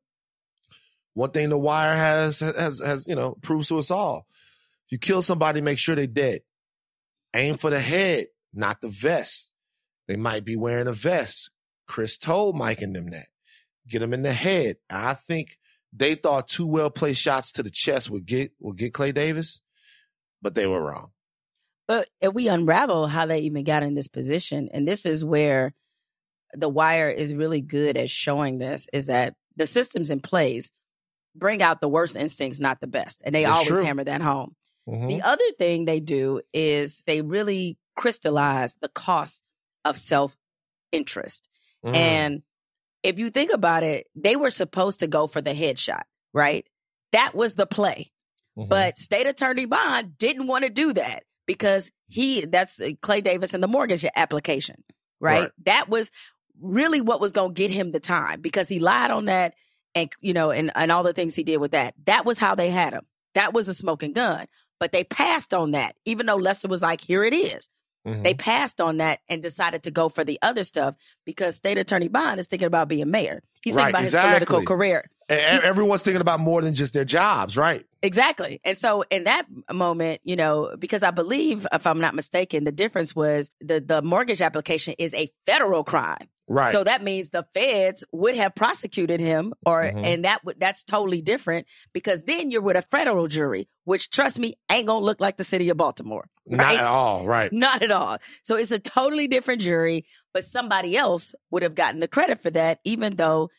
[1.13, 4.27] one thing the wire has has has you know proves to us all:
[4.85, 6.41] if you kill somebody, make sure they're dead.
[7.33, 9.51] Aim for the head, not the vest.
[10.07, 11.49] They might be wearing a vest.
[11.87, 13.27] Chris told Mike and them that.
[13.87, 14.77] Get them in the head.
[14.89, 15.57] I think
[15.93, 19.61] they thought two well placed shots to the chest would get would get Clay Davis,
[20.41, 21.11] but they were wrong.
[21.87, 25.73] But if we unravel how they even got in this position, and this is where
[26.53, 30.71] the wire is really good at showing this, is that the systems in place
[31.35, 33.21] bring out the worst instincts, not the best.
[33.25, 33.83] And they That's always true.
[33.83, 34.55] hammer that home.
[34.87, 35.07] Mm-hmm.
[35.07, 39.43] The other thing they do is they really crystallize the cost
[39.85, 40.37] of self
[40.91, 41.47] interest.
[41.83, 41.95] Mm.
[41.95, 42.43] And
[43.03, 46.67] if you think about it, they were supposed to go for the headshot, right?
[47.11, 48.11] That was the play.
[48.57, 48.67] Mhm.
[48.69, 53.53] But state attorney Bond didn't want to do that because he that's uh, Clay Davis
[53.53, 54.83] and the mortgage application,
[55.19, 55.41] right?
[55.41, 55.51] Right.
[55.65, 56.11] That was
[56.61, 59.53] really what was going to get him the time because he lied on that
[59.95, 61.93] and you know and and all the things he did with that.
[62.05, 63.05] That was how they had him.
[63.35, 64.47] That was a smoking gun.
[64.79, 67.69] But they passed on that even though Lester was like here it is.
[68.07, 68.23] Mhm.
[68.23, 72.07] They passed on that and decided to go for the other stuff because state attorney
[72.07, 73.41] Bond is thinking about being mayor.
[73.61, 75.09] He's Right, thinking about his political career.
[75.27, 77.85] He's- everyone's thinking about more than just their jobs, right?
[78.01, 78.61] Exactly.
[78.63, 82.71] And so in that moment, you know, because I believe, if I'm not mistaken, the
[82.71, 86.29] difference was the, the mortgage application is a federal crime.
[86.51, 86.71] Right.
[86.71, 90.03] So that means the feds would have prosecuted him or Mhm.
[90.03, 94.39] and that would that's totally different because then you're with a federal jury, which trust
[94.39, 96.27] me ain't gonna look like the city of Baltimore.
[96.47, 97.53] Not at all, right?
[97.53, 98.17] Not at all.
[98.41, 102.49] So it's a totally different jury, but somebody else would have gotten the credit for
[102.49, 103.49] that, even though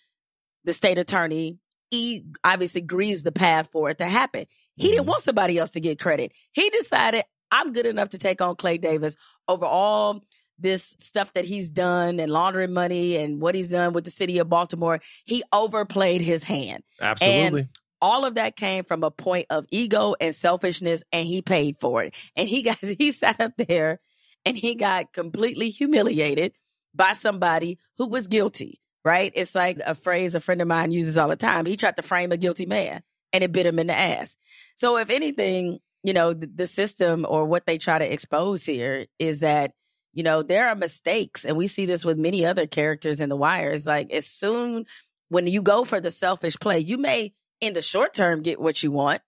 [0.65, 1.59] the state attorney
[1.93, 4.47] he obviously greased the path for it to happen.
[4.77, 5.09] He didn't Mhm.
[5.09, 6.31] want somebody else to get credit.
[6.53, 9.17] He decided I'm good enough to take on Clay Davis
[9.49, 10.25] over all
[10.61, 14.39] this stuff that he's done and laundering money and what he's done with the city
[14.39, 15.01] of Baltimore.
[15.25, 17.69] He overplayed his hand Absolutely.
[18.01, 22.03] all of that came from a point of ego and selfishness and he paid for
[22.03, 24.01] it and he got he sat up there
[24.45, 26.53] and he got completely humiliated
[26.95, 31.19] by somebody who was guilty right it's like a phrase a friend of mine uses
[31.19, 33.87] all the time he tried to frame a guilty man and it bit him in
[33.87, 34.37] the ass
[34.75, 39.07] so if anything you know the, the system or what they try to expose here
[39.19, 39.73] is that
[40.13, 43.37] you know there are mistakes and we see this with many other characters in the
[43.37, 44.85] wire it's like as soon
[45.29, 48.83] when you go for the selfish play you may in the short term get what
[48.83, 49.21] you want.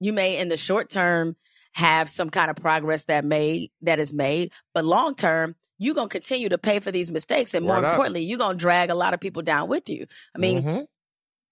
[0.00, 1.36] You may in the short term
[1.72, 6.08] have some kind of progress that made that is made, but long term you're gonna
[6.08, 9.20] continue to pay for these mistakes, and more importantly, you're gonna drag a lot of
[9.20, 10.06] people down with you.
[10.34, 10.86] I mean, Mhm.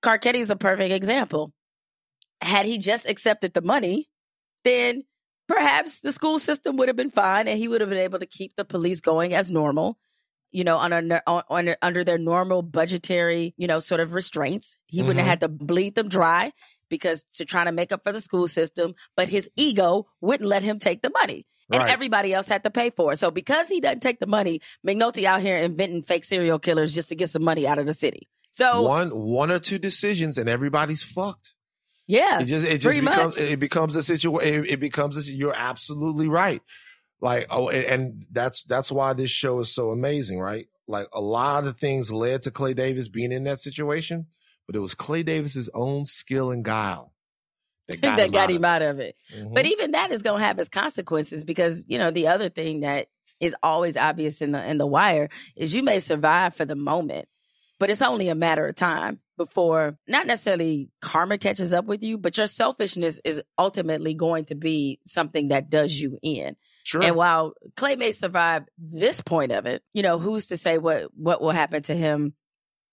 [0.02, 1.52] Carcetti is a perfect example.
[2.40, 4.08] Had he just accepted the money,
[4.62, 5.04] then
[5.48, 8.26] perhaps the school system would have been fine, and he would have been able to
[8.26, 9.98] keep the police going as normal.
[10.52, 14.76] You know, under under under their normal budgetary, you know, sort of restraints.
[14.86, 15.24] He wouldn't Mhm.
[15.24, 16.52] have had to bleed them dry
[16.88, 20.62] because to try to make up for the school system, but his ego wouldn't let
[20.62, 21.44] him take the money.
[21.68, 21.92] And Right.
[21.92, 23.16] everybody else had to pay for it.
[23.16, 27.08] So because he doesn't take the money, McNulty out here inventing fake serial killers just
[27.08, 28.28] to get some money out of the city.
[28.52, 31.55] So one one or two decisions and everybody's fucked.
[32.06, 33.44] Yeah, It just it just becomes much.
[33.44, 34.64] it becomes a situation.
[34.64, 36.62] It, it becomes a, you're absolutely right.
[37.20, 40.66] Like oh, and, and that's that's why this show is so amazing, right?
[40.86, 44.26] Like a lot of things led to Clay Davis being in that situation,
[44.66, 47.12] but it was Clay Davis's own skill and guile
[47.88, 49.16] that got that him got out him of out of it.
[49.34, 49.54] Mhm.
[49.54, 52.80] But even that is going to have its consequences because you know the other thing
[52.80, 53.08] that
[53.40, 57.26] is always obvious in the in the wire is you may survive for the moment,
[57.80, 62.18] but it's only a matter of time before not necessarily karma catches up with you,
[62.18, 66.56] but your selfishness is ultimately going to be something that does you in.
[66.84, 67.02] sure.
[67.02, 71.08] And while Clay may survive this point of it, you know, who's to say what
[71.14, 72.34] what will happen to him,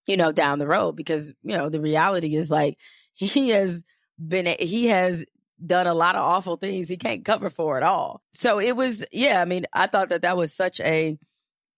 [0.06, 0.94] you know, down the road?
[0.94, 2.78] Because you know, the reality is like
[3.14, 3.86] he has
[4.20, 5.26] been he has
[5.66, 8.22] done a lot of awful things he can't cover for at all.
[8.32, 9.42] So it was, yeah.
[9.42, 11.18] I mean, I thought that that was such a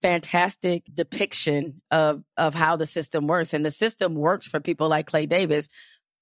[0.02, 5.06] fantastic depiction of of how the system works, and the system works for people like
[5.06, 5.68] Clay Davis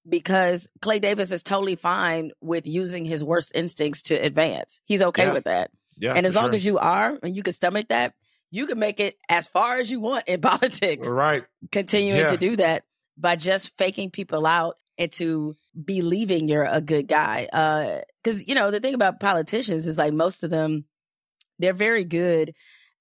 [0.09, 4.81] because Clay Davis is totally fine with using his worst instincts to advance.
[4.85, 5.33] He's okay Yeah.
[5.33, 5.71] with that.
[5.97, 6.55] yeah, and as long sure.
[6.55, 8.13] as you are and you can stomach that,
[8.51, 11.07] you can make it as far as you want in politics.
[11.09, 12.27] right, Continuing Yeah.
[12.29, 12.85] to do that
[13.17, 17.49] by just faking people out into believing you're a good guy.
[17.53, 20.85] Uh because, you know, the thing about politicians is like most of them,
[21.59, 22.55] they're very good.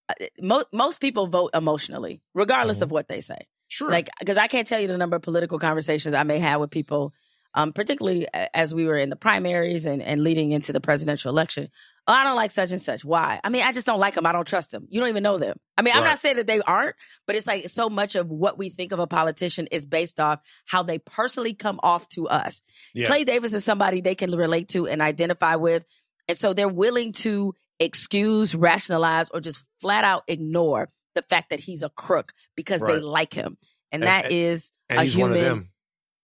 [0.10, 2.84] Uh, Most, most people vote emotionally, regardless Mhm.
[2.84, 3.48] of what they say.
[3.70, 6.60] Sure, like because i can't tell you the number of political conversations i may have
[6.62, 7.12] with people
[7.56, 11.70] um, particularly as we were in the primaries and, and leading into the presidential election.
[12.08, 13.04] Oh, i don't like such and such.
[13.06, 13.40] Why?
[13.44, 15.38] I mean i just don't like them i don't trust them you don't even know
[15.40, 15.56] them.
[15.78, 18.58] I mean i'm not saying that they aren't but it's like so much of what
[18.60, 22.62] we think of a politician is based off how they personally come off to us.
[22.94, 25.84] Yeah, Clay Davis is somebody they can relate to and identify with.
[26.28, 31.60] And so they're willing to excuse, rationalize, or just flat out ignore the fact that
[31.60, 33.58] he's a crook because they like him.
[33.92, 35.70] And And- that and- is and a he's human, one of them.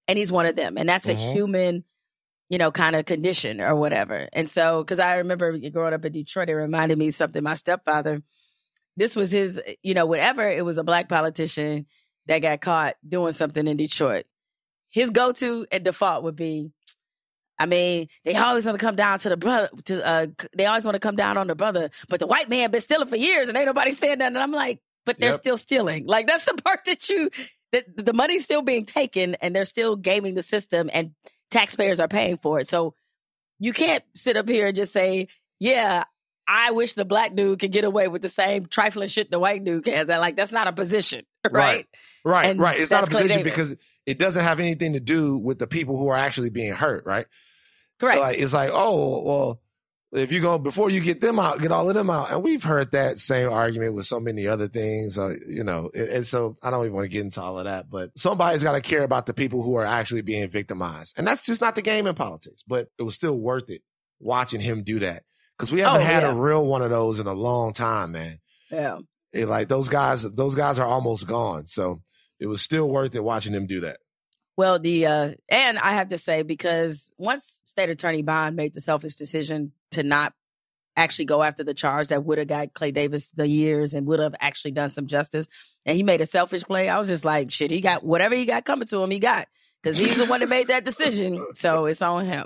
[0.07, 0.77] and he's one of them.
[0.77, 1.33] And that's a Mhm.
[1.33, 1.83] human,
[2.49, 4.27] you know, kind of condition or whatever.
[4.33, 7.43] And so, because I remember growing up in Detroit, it reminded me something.
[7.43, 8.23] My stepfather,
[8.97, 11.85] this was his, you know, whatever, it was a black politician
[12.25, 14.25] that got caught doing something in Detroit,
[14.89, 16.71] his go to and default would be,
[17.59, 19.69] I mean, they always want to come down to the brother.
[19.85, 22.71] To uh, they always want to come down on the brother, but the white man
[22.71, 24.35] been stealing for years, and ain't nobody saying nothing.
[24.35, 25.35] And I'm like, but they're Yep.
[25.39, 26.05] still stealing.
[26.07, 27.29] Like that's the part that you
[27.71, 31.11] that the money's still being taken and they're still gaming the system and
[31.51, 32.67] taxpayers are paying for it.
[32.67, 32.95] So
[33.59, 35.27] you can't sit up here and just say,
[35.59, 36.05] yeah,
[36.47, 39.63] I wish the black dude could get away with the same trifling shit the white
[39.63, 40.07] dude has.
[40.07, 41.85] That like that's not a position, right?
[42.25, 42.79] Right, And right.
[42.79, 46.07] It's not a position because it doesn't have anything to do with the people who
[46.09, 47.27] are actually being hurt, right?
[47.99, 48.19] Correct.
[48.19, 49.61] Like it's like, oh, well,
[50.11, 52.63] if you go before you get them out, get all of them out, and we've
[52.63, 55.91] heard that same argument with so many other things, uh, you know.
[55.93, 58.63] And, and so I don't even want to get into all of that, but somebody's
[58.63, 61.75] got to care about the people who are actually being victimized, and that's just not
[61.75, 62.63] the game in politics.
[62.67, 63.81] But it was still worth it
[64.19, 65.23] watching him do that
[65.57, 66.31] because we haven't Oh, had yeah.
[66.31, 68.39] a real one of those in a long time, man.
[68.71, 68.97] yeah.
[69.31, 72.01] It, like those guys, those guys are almost gone, so
[72.39, 73.97] it was still worth it watching him do that.
[74.59, 78.81] Well, the uh and I have to say because once State Attorney Bond made the
[78.81, 80.33] selfish decision to not
[80.97, 84.19] actually go after the charge that would have got Clay Davis the years and would
[84.19, 85.47] have actually done some justice,
[85.85, 88.43] and he made a selfish play, I was just like, shit, he got whatever he
[88.43, 89.47] got coming to him, he got
[89.81, 92.45] because he's the one that made that decision, so it's on him.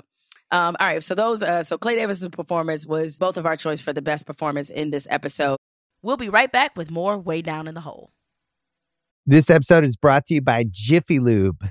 [0.52, 3.80] Um, all right, so those, uh, so Clay Davis's performance was both of our choice
[3.80, 5.56] for the best performance in this episode.
[6.00, 8.12] We'll be right back with more way down in the hole.
[9.26, 11.70] This episode is brought to you by Jiffy Lube.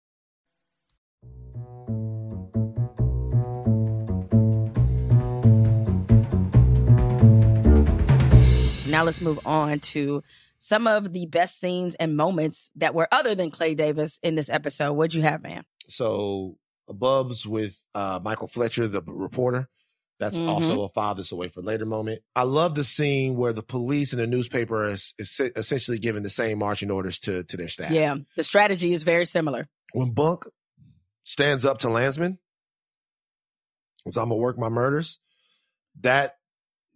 [9.01, 10.21] Now let's move on to
[10.59, 14.47] some of the best scenes and moments that were other than Clay Davis in this
[14.47, 14.93] episode.
[14.93, 15.63] What'd you have, man?
[15.87, 19.69] So Bubs with uh, Michael Fletcher, the reporter.
[20.19, 20.47] That's Mhm.
[20.47, 22.21] also a father's away for later moment.
[22.35, 26.29] I love the scene where the police and the newspaper is, is essentially giving the
[26.29, 27.89] same marching orders to to their staff.
[27.89, 29.67] Yeah, the strategy is very similar.
[29.93, 30.45] When Bunk
[31.23, 32.37] stands up to Landsman,
[34.03, 35.17] says, "I'm gonna work my murders,"
[36.01, 36.35] that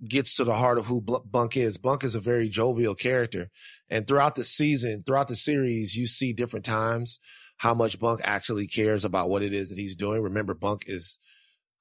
[0.08, 1.78] gets to the heart of who Bunk is.
[1.78, 3.50] Bunk is a very jovial character,
[3.90, 7.20] and throughout the season, throughout the series, you see different times
[7.58, 10.22] how much Bunk actually cares about what it is that he's doing.
[10.22, 11.18] Remember, Bunk is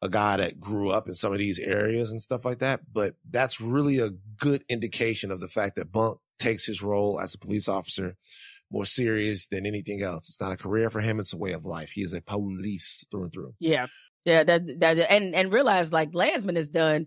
[0.05, 2.81] a guy that grew up in some of these areas and stuff like that.
[2.93, 7.35] But that's really a good indication of the fact that Bunk takes his role as
[7.35, 8.17] a police officer
[8.71, 10.29] more serious than anything else.
[10.29, 11.93] It's not a career for him, it's a way of life.
[11.93, 13.55] He is a police through and through.
[13.59, 13.87] Yeah,
[14.25, 17.07] yeah, that, that and and realize like Landsman has done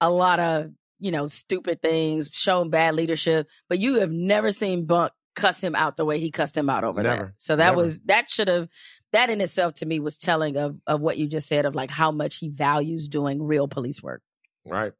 [0.00, 4.86] a lot of you know stupid things, shown bad leadership, but you have never seen
[4.86, 7.16] Bunk cuss him out the way he cussed him out over Never.
[7.16, 7.34] there.
[7.38, 7.76] So that Never.
[7.76, 8.68] was that should have
[9.12, 11.90] that in itself to me was telling of of what you just said of like
[11.90, 14.22] how much he values doing real police work.
[14.66, 14.92] Right.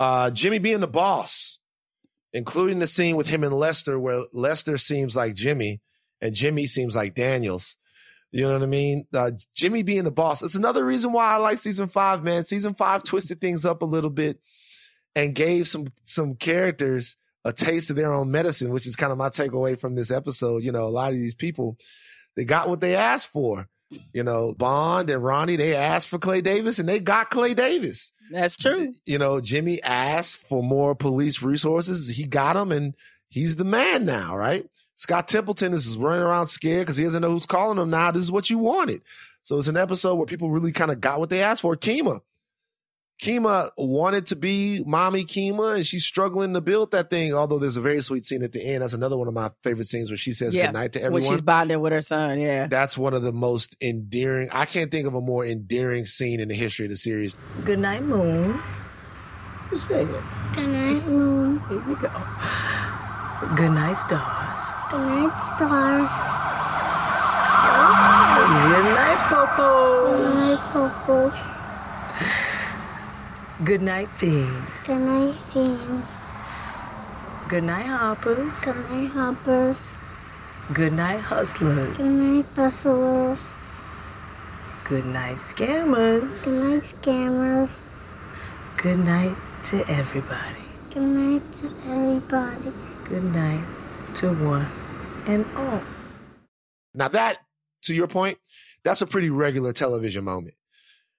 [0.00, 1.58] Uh Jimmy being the boss,
[2.32, 5.80] including the scene with him and Lester, where Lester seems like Jimmy
[6.20, 7.76] and Jimmy seems like Daniels.
[8.34, 9.06] You know what I mean?
[9.14, 10.42] Uh, Jimmy being the boss.
[10.42, 12.42] It's another reason why I like season five, man.
[12.42, 14.40] Season five twisted things up a little bit
[15.14, 19.18] and gave some some characters a taste of their own medicine, which is kind of
[19.18, 20.64] my takeaway from this episode.
[20.64, 21.76] You know, a lot of these people,
[22.34, 23.68] they got what they asked for.
[24.12, 28.12] You know, Bond and Ronnie, they asked for Clay Davis and they got Clay Davis
[28.32, 28.88] That's true.
[29.06, 32.08] you know, Jimmy asked for more police resources.
[32.08, 32.96] He got them, and
[33.28, 34.66] he's the man now, right?
[34.96, 38.10] Scott Templeton is running around scared because he doesn't know who's calling him now.
[38.10, 39.02] This is what you wanted.
[39.42, 41.74] So it's an episode where people really kind of got what they asked for.
[41.76, 42.20] Kima.
[43.22, 47.32] Kima wanted to be mommy Kima, and she's struggling to build that thing.
[47.32, 48.82] Although there's a very sweet scene at the end.
[48.82, 51.12] That's another one of my favorite scenes where she says Yeah, goodnight to everyone.
[51.14, 51.34] when everyone.
[51.36, 52.40] she's bonding with her son.
[52.40, 52.66] Yeah.
[52.66, 54.48] That's one of the most endearing.
[54.52, 57.36] I can't think of a more endearing scene in the history of the series.
[57.64, 58.60] Good night, moon.
[59.70, 60.08] You say it.
[60.56, 61.60] Good night, moon.
[61.68, 62.10] Here we go.
[63.52, 64.62] Good night, stars.
[64.90, 66.10] Good night, stars.
[68.64, 70.16] Good night, Popo.
[70.16, 71.36] Good night, Popos.
[73.64, 74.82] Good night, fiends.
[74.82, 76.24] Good night, fiends.
[77.48, 78.60] Good night, hoppers.
[78.60, 79.80] Good night, hoppers.
[80.72, 81.96] Good night, hustlers.
[81.98, 83.38] Good night, hustlers.
[84.88, 86.44] Good night, scammers.
[86.44, 87.80] Good night, scammers.
[88.78, 90.64] Good night to everybody.
[90.92, 92.72] Good night to everybody.
[93.04, 93.64] Good night
[94.16, 94.68] to one
[95.26, 95.82] and all.
[96.94, 97.38] Now that,
[97.82, 98.38] to your point,
[98.84, 100.54] that's a pretty regular television moment.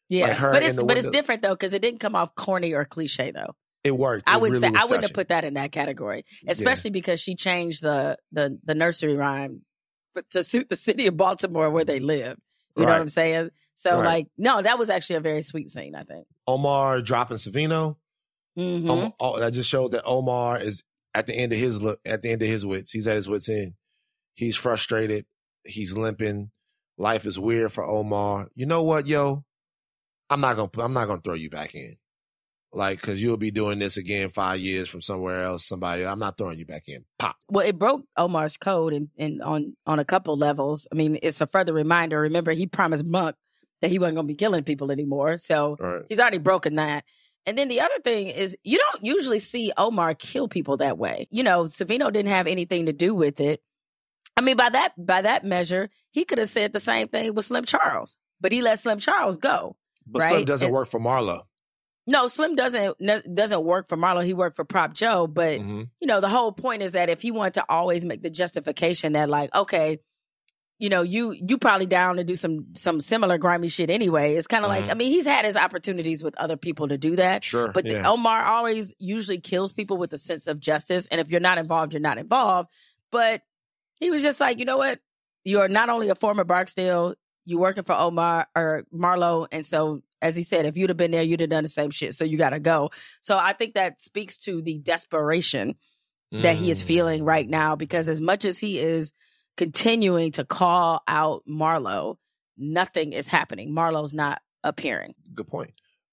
[0.10, 0.28] Yeah.
[0.30, 2.86] Like but it's the but it's different though, because it didn't come off corny or
[2.86, 3.56] cliche though.
[3.84, 4.28] It worked.
[4.28, 7.20] I wouldn't really say was I wouldn't have put that in that category, especially because
[7.20, 9.62] she changed the the the nursery rhyme
[10.16, 12.38] but to suit the city of Baltimore where they live.
[12.78, 13.50] You know what I'm saying?
[13.76, 14.06] So Right.
[14.06, 15.94] like, no, that was actually a very sweet scene.
[15.96, 16.26] I think.
[16.48, 17.98] Omar dropping Savino.
[18.58, 18.90] Mhm.
[18.90, 20.84] Um, oh, that just showed that Omar is
[21.16, 22.92] at the end of his look at the end of his wits.
[22.92, 23.74] He's at his wits end.
[24.36, 25.26] He's frustrated.
[25.64, 26.52] He's limping.
[26.98, 28.50] Life is weird for Omar.
[28.56, 29.44] You know what, yo?
[30.30, 31.96] I'm not gonna I'm not gonna throw you back in.
[32.74, 36.06] Like, cause you'll be doing this again five years from somewhere else, somebody.
[36.06, 37.06] I'm not throwing you back in.
[37.18, 37.38] Pop.
[37.50, 40.86] Well, it broke Omar's code and and on on a couple levels.
[40.92, 42.20] I mean, it's a further reminder.
[42.20, 43.38] Remember, he promised Monk
[43.82, 45.38] that he wasn't going to be killing people anymore.
[45.38, 46.02] So Right.
[46.10, 47.04] he's already broken that.
[47.46, 51.28] And then the other thing is, you don't usually see Omar kill people that way.
[51.30, 53.62] You know, Savino didn't have anything to do with it.
[54.38, 57.46] I mean, by that by that measure, he could have said the same thing with
[57.46, 59.76] Slim Charles, but he let Slim Charles go.
[60.08, 60.30] But right?
[60.30, 61.44] Slim doesn't And- work for Marlo.
[62.08, 62.98] No, Slim doesn't
[63.34, 64.24] doesn't work for Marlo.
[64.24, 65.90] He worked for Prop Joe, but Mhm.
[66.00, 69.14] you know, the whole point is that if he wanted to always make the justification
[69.14, 70.00] that like, okay,
[70.78, 74.36] you know, you you probably down to do some some similar grimy shit anyway.
[74.36, 74.92] It's kind of like, Mhm.
[74.92, 77.44] I mean, he's had his opportunities with other people to do that.
[77.44, 78.04] Sure, But the.
[78.06, 81.08] Omar always usually kills people with a sense of justice.
[81.08, 82.70] And if you're not involved, you're not involved.
[83.12, 83.42] But
[84.02, 85.00] he was just like, you know what?
[85.46, 87.16] You're not only a former Barksdale,
[87.46, 89.48] you working for Omar or Marlo.
[89.52, 91.92] And so as he said, if you'd have been there, you'd have done the same
[91.92, 92.16] shit.
[92.16, 92.90] So you gotta go.
[93.22, 95.76] So I think that speaks to the desperation
[96.32, 96.88] that he is Mm.
[96.88, 99.14] feeling right now because as much as he is
[99.58, 102.18] continuing to call out Marlo,
[102.58, 103.72] nothing is happening.
[103.72, 105.14] Marlo's not appearing.
[105.34, 105.72] Good point.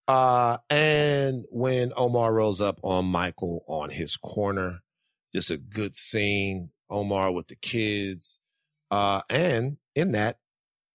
[0.09, 4.81] Uh, and when Omar rolls up on Michael on his corner,
[5.33, 6.71] just a good scene.
[6.91, 8.39] Omar with the kids.
[8.91, 10.39] Uh, and in that,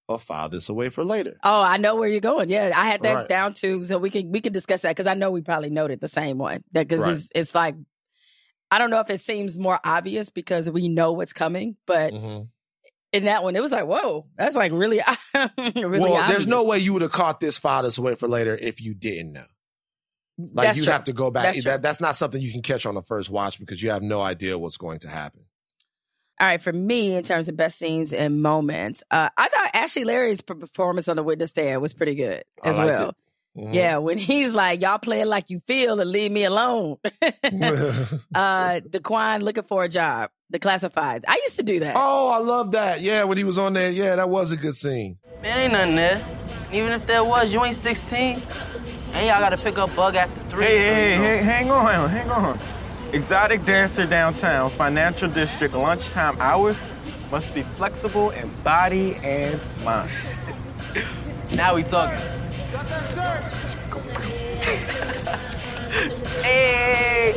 [0.09, 1.37] a file this away for later.
[1.43, 2.49] Oh, I know where you're going.
[2.49, 3.27] Yeah, I had that Right.
[3.27, 5.99] down too, so we can we can discuss that because I know we probably noted
[5.99, 6.63] the same one.
[6.71, 7.11] That because Right.
[7.13, 7.75] it's it's like
[8.71, 12.49] I don't know if it seems more obvious because we know what's coming, but Mhm.
[13.13, 14.99] in that one it was like, whoa, that's like really
[15.57, 15.99] really.
[15.99, 16.31] well, obvious.
[16.31, 18.93] there's no way you would have caught this file this away for later if you
[18.93, 19.45] didn't know.
[20.39, 20.93] Like That's you'd true.
[20.93, 21.43] have to go back.
[21.43, 21.71] That's true.
[21.71, 24.21] that, that's not something you can catch on the first watch because you have no
[24.21, 25.45] idea what's going to happen.
[26.39, 30.03] All right, for me, in terms of best scenes and moments, uh, I thought Ashley
[30.03, 33.09] Larry's performance on the witness stand was pretty good I as liked well.
[33.09, 33.15] it.
[33.57, 33.73] Mhm.
[33.73, 38.79] Yeah, when he's like, "Y'all play it like you feel and leave me alone." uh,
[38.81, 41.25] Duquan looking for a job, the classified.
[41.27, 41.95] I used to do that.
[41.97, 43.01] Oh, I love that.
[43.01, 45.17] Yeah, when he was on there, yeah, that was a good scene.
[45.41, 46.23] Man, ain't nothing there.
[46.71, 48.43] Even if there was, you ain't 16.
[49.13, 50.65] And y'all gotta pick up bug after three.
[50.65, 52.59] Hey, so, hey, hey, hang on, hang on.
[53.13, 56.81] Exotic dancer downtown, financial district, lunchtime hours
[57.31, 60.09] must be flexible in body and mind.
[61.53, 62.19] Now we talking.
[66.43, 67.33] Hey,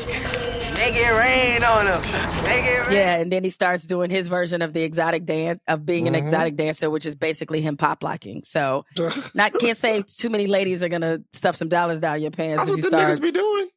[0.74, 2.00] make it rain on them.
[2.44, 2.92] Make it rain.
[2.96, 6.14] Yeah, and then he starts doing his version of the exotic dance of being an
[6.14, 6.18] Mhm.
[6.18, 8.42] exotic dancer, which is basically him pop locking.
[8.44, 8.84] So,
[9.34, 12.70] not can't say too many ladies are gonna stuff some dollars down your pants That's
[12.70, 13.12] if what you the start.
[13.12, 13.68] niggas be doing.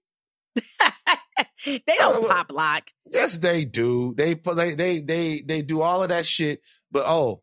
[1.66, 2.90] they don't Uh, pop lock.
[3.12, 4.14] Yes, they do.
[4.16, 6.62] They put they they they they do all of that shit.
[6.92, 7.42] But oh,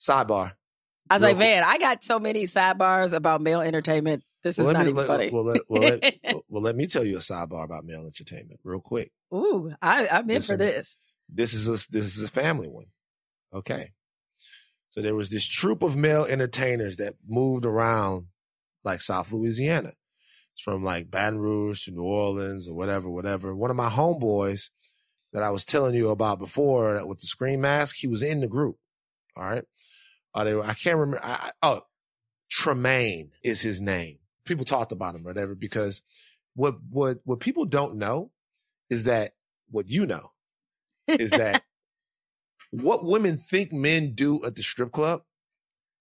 [0.00, 0.52] sidebar.
[1.08, 4.22] I was Real like, man, I got so many sidebars about male entertainment.
[4.46, 5.30] This Well, let not me- even let- funny.
[5.30, 6.14] Well, let, well, let,
[6.48, 9.10] well, let me tell you a sidebar about male entertainment, real quick.
[9.34, 10.58] Ooh, I, I'm in for Listen.
[10.58, 10.96] this.
[11.28, 12.86] This is a this is a family one.
[13.52, 13.90] Okay.
[14.90, 18.26] So there was this troop of male entertainers that moved around
[18.84, 19.92] like South Louisiana.
[20.54, 23.54] It's from like Baton Rouge to New Orleans or whatever, whatever.
[23.54, 24.70] One of my homeboys,
[25.32, 28.40] that I was telling you about before that with the screen mask, he was in
[28.40, 28.76] the group.
[29.36, 29.64] All right.
[30.34, 31.22] Uh, they were, I can't remember.
[31.22, 31.80] I, I, oh,
[32.50, 34.18] Tremaine is his name.
[34.46, 36.00] People talked about him, whatever, because
[36.54, 38.30] what what what people don't know
[38.88, 39.32] is that
[39.70, 40.32] what you know
[41.08, 41.62] is that
[42.70, 45.22] what women think men do at the strip club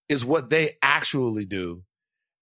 [0.08, 1.84] is what they actually do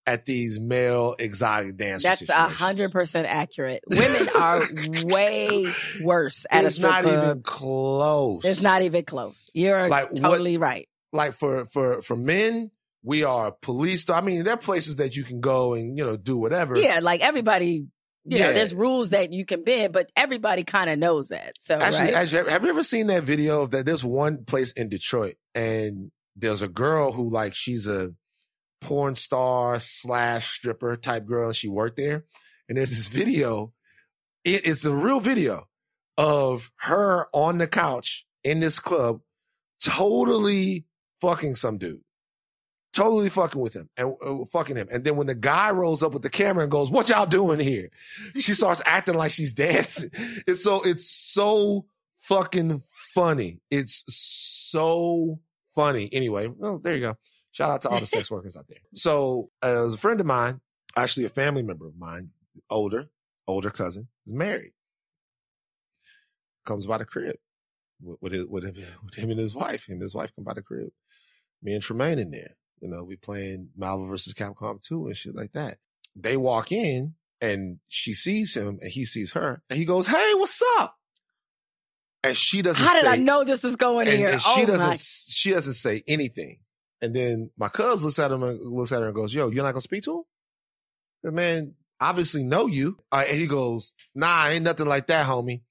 [0.06, 3.82] at these male exotic dance That's a hundred percent accurate.
[3.90, 4.62] Women are
[5.06, 7.24] way worse at it's a strip not club.
[7.24, 8.44] even close.
[8.44, 9.50] It's not even close.
[9.54, 10.90] You're Like, what- totally right.
[11.14, 12.72] like for for for men,
[13.04, 14.10] we are police.
[14.10, 16.78] I mean, there are places that you can go and you know do whatever.
[16.78, 17.88] Yeah, like everybody.
[18.26, 18.48] You Yeah.
[18.48, 21.56] know, there's rules that you can bend, but everybody kind of knows that.
[21.60, 22.14] So Actually, right?
[22.14, 23.86] actually, have you ever seen that video of that?
[23.86, 28.12] There's one place in Detroit, and there's a girl who like she's a
[28.80, 32.24] porn star slash stripper type girl, and she worked there.
[32.70, 33.74] And there's this video.
[34.46, 35.68] It, it's a real video
[36.18, 39.20] of her on the couch in this club,
[39.84, 40.86] totally
[41.22, 42.02] fucking some dude.
[42.94, 44.88] Totally fucking with him and uh, fucking him.
[44.92, 47.60] And then when the guy rolls up with the camera and goes, "What y'all doing
[47.60, 47.90] here?"
[48.38, 50.12] She starts acting like she's dancing.
[50.46, 51.86] It's so it's so
[52.20, 52.84] fucking
[53.14, 53.62] funny.
[53.72, 55.40] It's so
[55.74, 56.10] funny.
[56.12, 57.18] Anyway, well, there you go.
[57.52, 58.80] Shout out to all the sex workers out there.
[58.96, 60.62] So, uh, a friend of mine,
[60.96, 62.30] actually a family member of mine,
[62.70, 63.10] older,
[63.48, 64.74] older cousin, is married.
[66.66, 67.36] Comes by the crib
[68.02, 69.88] with, with, his, with, him, with him and his wife.
[69.88, 70.90] Him and his wife come by the crib.
[71.62, 72.56] Me and Tremaine in there.
[72.84, 75.78] You know, we playing Marvel versus Capcom 2 and shit like that.
[76.18, 80.34] They walk in and she sees him and he sees her and he goes, Hey,
[80.34, 80.98] what's up?
[82.24, 84.30] And she doesn't How did say, I know this was going and, here?
[84.32, 84.98] and she oh doesn't my.
[84.98, 86.58] she doesn't say anything.
[87.02, 89.64] And then my cousin looks at him and looks at her and goes, Yo, you're
[89.64, 90.24] not gonna speak to him?
[91.24, 92.98] The man obviously know you.
[93.14, 95.62] Uh, and he goes, Nah, ain't nothing like that, homie.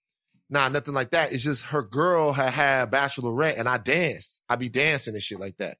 [0.48, 1.30] Nah, nothing like that.
[1.32, 4.40] It's just her girl had had bachelorette and I danced.
[4.48, 5.76] I be dancing and shit like that.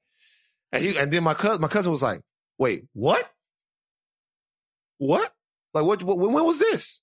[0.73, 2.21] And he and then my cousin my cousin was like,
[2.59, 3.31] Wait, what?
[4.99, 5.33] What?
[5.75, 7.03] Like what, what when was this?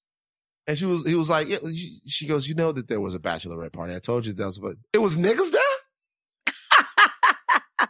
[0.68, 1.58] And she was he was like, yeah,
[2.06, 3.96] she- goes, You know that there was a bachelorette party.
[3.96, 5.62] I told you that was but it was niggas there?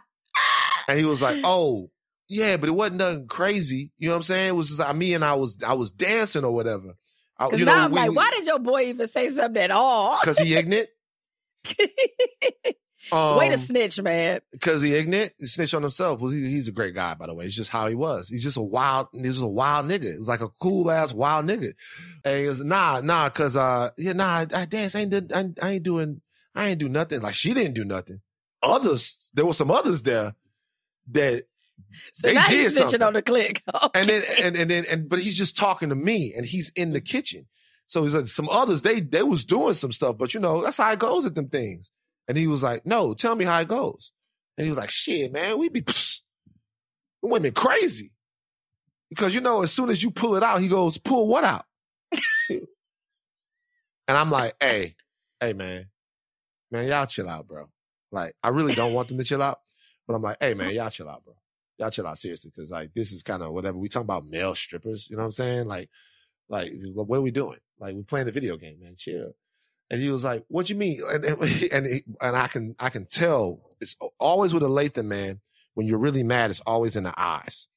[0.88, 1.88] And he was like, "Oh,
[2.28, 3.92] yeah, but it wasn't nothing crazy.
[3.98, 4.48] You know what I'm saying?
[4.48, 6.94] It was just like me and I was I was dancing or whatever.
[7.38, 9.70] I, Because you now know, I'm like, why did your boy even say something at
[9.70, 10.18] all?
[10.20, 10.88] Because he ignorant.
[13.12, 14.40] Um, Way to snitch, man.
[14.52, 16.20] Because he ignorant, he snitched on himself.
[16.20, 17.46] Well, he, he's a great guy, by the way.
[17.46, 18.28] It's just how he was.
[18.28, 19.08] He's just a wild.
[19.12, 20.16] He's just a wild nigga.
[20.16, 21.72] He's like a cool ass wild nigga.
[22.24, 24.94] And he was nah, nah, because uh, yeah, nah, I, I dance.
[24.94, 26.20] I ain't, did, I, I ain't doing.
[26.54, 27.20] I ain't do nothing.
[27.20, 28.20] Like she didn't do nothing.
[28.62, 30.34] Others, there were some others there
[31.12, 31.44] that
[32.12, 33.02] So they did something.
[33.02, 33.62] on the click.
[33.94, 36.92] and then and and then and but he's just talking to me and he's in
[36.92, 37.46] the kitchen
[37.86, 40.76] so he's like some others they they was doing some stuff but you know that's
[40.76, 41.90] how it goes at them things
[42.28, 44.12] and he was like no tell me how it goes.
[44.56, 46.20] And he was like shit man we be psh,
[47.22, 48.12] women crazy.
[49.08, 51.64] Because you know as soon as you pull it out he goes pull what out?
[54.08, 54.96] And i'm like hey
[55.40, 55.86] hey man.
[56.72, 57.66] Man y'all chill out bro.
[58.10, 59.60] Like i really don't want them to chill out
[60.06, 61.34] but i'm like hey man y'all chill out bro.
[61.78, 63.78] Y'all chill out seriously because like this is kind of whatever.
[63.78, 65.66] We talking about male strippers you know what i'm saying?
[65.68, 65.90] Like
[66.48, 67.58] like what are we doing?
[67.78, 68.94] Like we playing the video game man.
[68.96, 69.32] Chill
[69.90, 71.24] and he was like what you mean and
[71.72, 75.40] and, he- and i can i can tell it's always with a lathan man
[75.74, 77.68] when you're really mad it's always in the eyes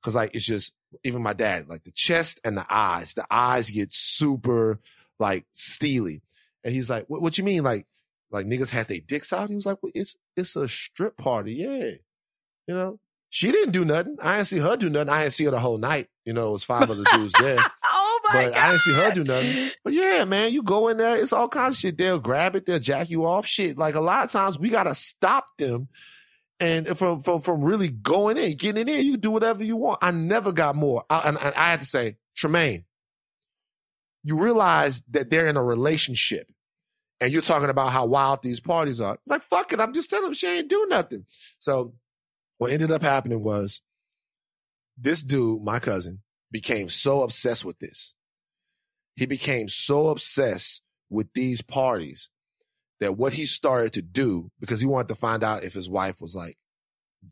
[0.00, 0.72] because like it's just
[1.04, 4.80] even my dad like the chest and the eyes the eyes get super
[5.18, 6.22] like steely
[6.64, 7.86] and he's like what, what you mean like
[8.30, 11.52] like niggas had their dicks out he was like well, it's it's a strip party
[11.54, 11.90] yeah
[12.66, 12.98] you know
[13.30, 14.16] she didn't do nothing.
[14.22, 15.08] I didn't see her do nothing.
[15.08, 16.08] I didn't see her the whole night.
[16.24, 17.56] You know, it was five other dudes there.
[18.32, 18.52] but god!
[18.52, 19.70] I didn't see her do nothing.
[19.82, 21.98] But yeah, man, you go in there, it's all kinds of shit.
[21.98, 23.46] They'll grab it, they'll jack you off.
[23.46, 23.78] Shit.
[23.78, 25.88] Like a lot of times we gotta stop them
[26.60, 29.04] and from from from really going in, getting in.
[29.04, 29.98] You can do whatever you want.
[30.02, 31.04] I never got more.
[31.10, 32.84] I, and, and I had to say, Tremaine,
[34.22, 36.50] you realize that they're in a relationship
[37.20, 39.14] and you're talking about how wild these parties are.
[39.14, 39.80] It's like, fuck it.
[39.80, 41.26] I'm just telling them she ain't do nothing.
[41.58, 41.94] So
[42.58, 43.82] what ended up happening was
[44.96, 46.22] this dude, my cousin,
[46.54, 48.14] became so obsessed with this.
[49.16, 52.30] He became so obsessed with these parties
[53.00, 56.20] that what he started to do, because he wanted to find out if his wife
[56.20, 56.56] was like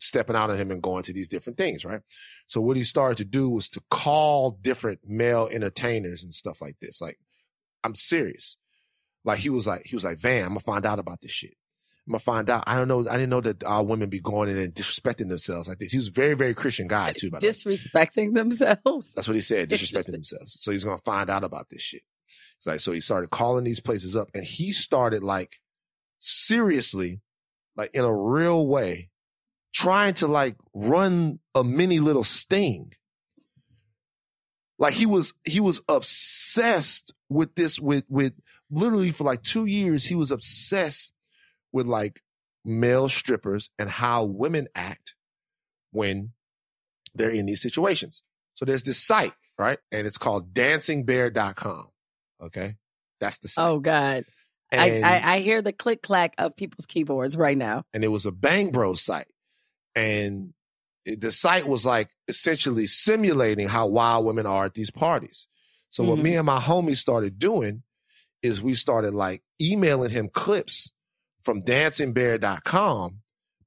[0.00, 2.00] stepping out on him and going to these different things, right?
[2.48, 6.80] So what he started to do was to call different male entertainers and stuff like
[6.80, 7.00] this.
[7.00, 7.18] Like,
[7.84, 8.58] I'm serious.
[9.24, 11.54] Like he was like, he was like, Van, I'm gonna find out about this shit.
[12.06, 12.64] I'm gonna find out.
[12.66, 13.08] I don't know.
[13.08, 15.92] I didn't know that our women be going in and disrespecting themselves like this.
[15.92, 17.30] He was a very, very Christian guy too.
[17.30, 17.50] By the way.
[17.50, 19.14] Disrespecting themselves.
[19.14, 20.56] That's what he said, disrespecting themselves.
[20.60, 22.02] So he's gonna find out about this shit.
[22.62, 25.60] It's like, so he started calling these places up and he started like
[26.20, 27.20] seriously,
[27.76, 29.10] like in a real way,
[29.74, 32.92] trying to like run a mini little sting.
[34.78, 38.32] Like he was, he was obsessed with this, with, with
[38.70, 41.12] literally for like two years, he was obsessed
[41.72, 42.20] with like
[42.64, 45.14] male strippers and how women act
[45.90, 46.32] when
[47.14, 48.22] they're in these situations.
[48.54, 49.78] So there's this site, right?
[49.90, 51.88] And it's called dancingbear.com.
[52.42, 52.76] Okay.
[53.20, 53.66] That's the site.
[53.68, 54.24] Oh God.
[54.70, 57.84] I, I, I hear the click clack of people's keyboards right now.
[57.92, 59.26] and it was a Bang Bros site.
[59.94, 60.54] And
[61.04, 65.46] it- the site was like essentially simulating how wild women are at these parties.
[65.90, 66.22] So what Mhm.
[66.22, 67.82] me and my homie started doing
[68.40, 70.92] is we started like emailing him clips
[71.42, 73.18] from dancingbear.com,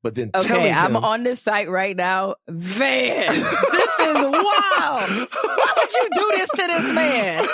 [0.04, 2.36] but then telling Okay, him I'm on this site right now.
[2.48, 4.32] Van, this is wild.
[4.40, 7.48] Why would you do this to this man?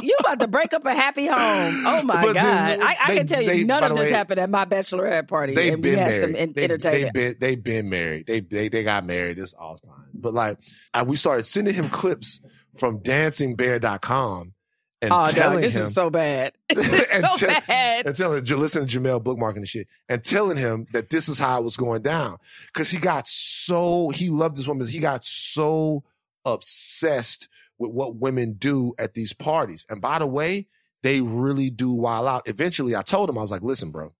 [0.00, 1.84] You about to break up a happy home.
[1.84, 2.78] Oh my But God.
[2.80, 5.26] I, I they- can tell you they- none of this way, happened at my bachelorette
[5.26, 5.54] party.
[5.54, 6.20] They've and we been had married.
[6.20, 7.14] some they, entertainment.
[7.14, 8.26] They've been, they've been married.
[8.28, 9.40] They, they, they got married.
[9.40, 10.06] It's all fine.
[10.14, 10.58] But like,
[10.94, 12.40] I, we started sending him clips
[12.76, 14.52] from dancingbear.com
[15.00, 16.52] and oh, telling this him is so bad.
[16.70, 18.06] and, so tell- bad.
[18.06, 21.58] and telling listen to Jemele bookmarking and shit and telling him that this is how
[21.58, 26.02] it was going down because he got so he loved this woman he got so
[26.44, 30.66] obsessed with what women do at these parties and by the way
[31.02, 34.14] they really do wild out eventually I told him I was like listen bro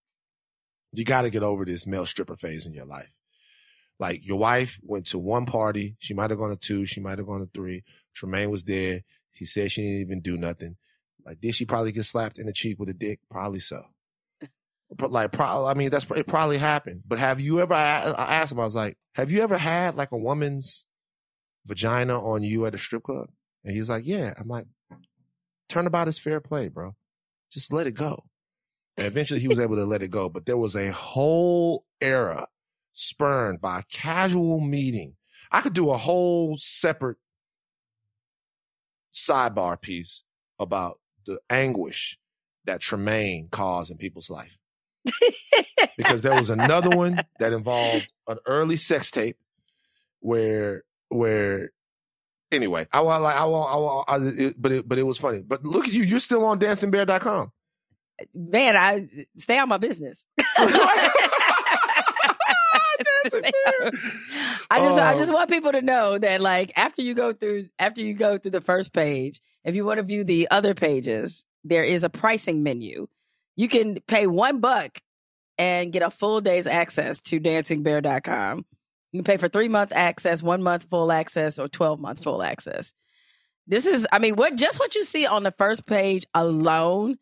[0.93, 3.12] you got to get over this male stripper phase in your life
[3.99, 7.18] like your wife went to one party she might have gone to two she might
[7.18, 7.83] have gone to three
[8.14, 9.03] Tremaine was there
[9.39, 10.76] he said she didn't even do nothing
[11.28, 13.20] like, did she probably get slapped in the cheek with a dick?
[13.30, 13.82] Probably so.
[14.91, 16.26] But like, pro- I mean, that's it.
[16.26, 17.03] Probably happened.
[17.07, 17.74] But have you ever?
[17.74, 18.61] I asked him.
[18.61, 20.86] I was like, have you ever had like a woman's
[21.66, 23.28] vagina on you at a strip club?
[23.62, 24.32] And he's like, yeah.
[24.39, 24.64] I'm like,
[25.68, 26.97] turnabout is fair play, bro.
[27.53, 28.24] Just let it go.
[28.97, 30.30] And eventually, he was able to let it go.
[30.30, 32.49] But there was a whole era
[32.95, 35.16] spurned by a casual meeting.
[35.53, 37.18] I could do a whole separate
[39.19, 40.25] sidebar piece
[40.59, 42.19] about the anguish
[42.64, 44.59] that Tremaine caused in people's life.
[45.97, 49.39] because there was another one that involved an early sex tape
[50.21, 51.71] where where
[52.53, 55.16] anyway I want like I want I want I, it, but it, but it was
[55.16, 57.53] funny but look at you you're still on dancingbear.com
[58.35, 59.07] Man, I
[59.37, 60.25] stay on my business.
[64.70, 67.68] I just I Um, just want people to know that like after you go through
[67.79, 71.47] after you go through the first page, if you want to view the other pages,
[71.64, 73.07] there is a pricing menu.
[73.57, 74.99] You can pay one buck
[75.57, 78.64] and get a full day's access to dancingbear.com.
[79.12, 82.43] You can pay for three month access, one month full access, or 12 month full
[82.43, 82.93] access.
[83.66, 87.18] This is, I mean, what just what you see on the first page alone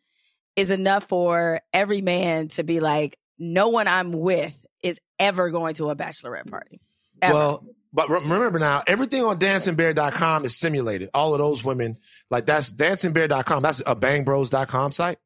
[0.55, 5.75] is enough for every man to be like, no one I'm with is ever going
[5.75, 6.79] to a bachelorette party.
[7.21, 7.33] Ever.
[7.33, 11.09] Well, but re- remember now, everything on dancingbear.com is simulated.
[11.13, 11.97] All of those women,
[12.29, 13.63] like that's dancingbear.com.
[13.63, 15.17] That's a bangbros.com site.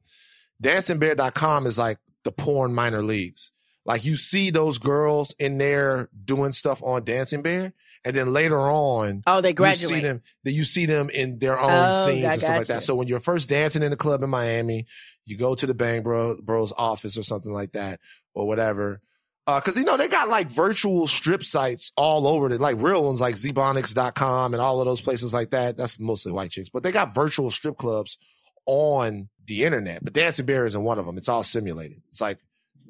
[0.63, 3.51] Dancingbear.com is like the porn minor leagues.
[3.85, 7.73] Like you see those girls in there doing stuff on Dancing Bear,
[8.05, 9.89] and then later on, oh, they graduate.
[9.91, 10.21] you see them.
[10.45, 12.83] You see them in their own Oh, scenes and stuff like that.
[12.83, 14.85] So when you're first dancing in the club in Miami,
[15.25, 17.99] you go to the Bang Bro, Bros office or something like that,
[18.35, 19.01] or whatever.
[19.47, 23.03] Uh, cause you know, they got like virtual strip sites all over it, like real
[23.05, 25.77] ones like zbonics.com and all of those places like that.
[25.77, 28.17] That's mostly white chicks, but they got virtual strip clubs
[28.65, 30.03] on the internet.
[30.03, 31.17] But Dancing Bear isn't one of them.
[31.17, 32.01] It's all simulated.
[32.09, 32.37] It's like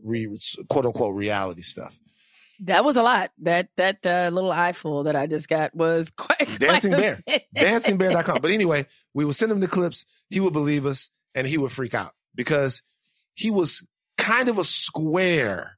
[0.04, 0.28] re,
[0.70, 2.00] quote unquote reality stuff.
[2.66, 3.32] That was a lot.
[3.40, 7.24] That that uh, little eyeful that I just got was quite, quite Dancing Bear.
[7.56, 8.38] dancingbear.com.
[8.42, 10.06] But anyway, we would send him the clips.
[10.30, 12.84] He would believe us and he would freak out because
[13.34, 13.86] he was
[14.18, 15.78] kind of a square.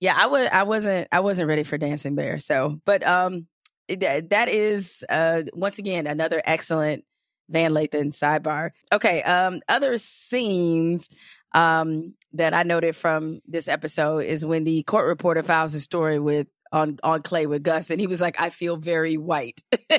[0.00, 2.38] Yeah, I was I wasn't I wasn't ready for Dancing Bear.
[2.38, 3.46] So, but um
[3.88, 7.04] it- that that is uh once again another excellent
[7.50, 8.70] Van Lathan sidebar.
[8.92, 11.08] Okay, um other scenes
[11.54, 16.18] um that I noted from this episode is when the court reporter files a story
[16.18, 19.62] with on on Clay with Gus and he was like I feel very white.
[19.72, 19.98] because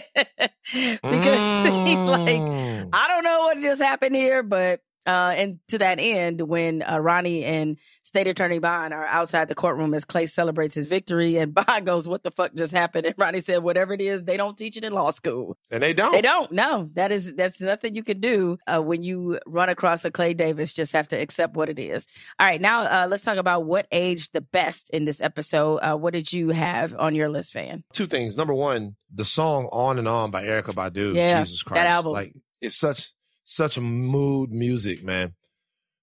[0.72, 2.90] he's like Mm.
[2.94, 4.80] I don't know what just happened here, but
[5.10, 9.56] Uh, and to that end, when uh, Ronnie and State Attorney Bond are outside the
[9.56, 13.16] courtroom as Clay celebrates his victory, and Bond goes, "What the fuck just happened?" And
[13.18, 15.58] Ronnie said, "Whatever it is, they don't teach it in law school.
[15.72, 16.12] And they don't.
[16.12, 16.52] They don't.
[16.52, 20.36] No, that is that's nothing you can do uh, when you run across a Clay
[20.36, 20.74] Davis.
[20.74, 22.06] Just have to accept what it is.
[22.40, 25.78] All right, now uh, let's talk about what aged the best in this episode.
[25.78, 27.84] Uh, what did you have on your list, Van?
[27.94, 28.38] Two things.
[28.38, 31.16] Number one, the song "On and On" by Erykah Badu.
[31.16, 32.14] Yeah, Jesus Christ, that album.
[32.14, 33.12] like it's such
[33.50, 35.34] such mood music, man.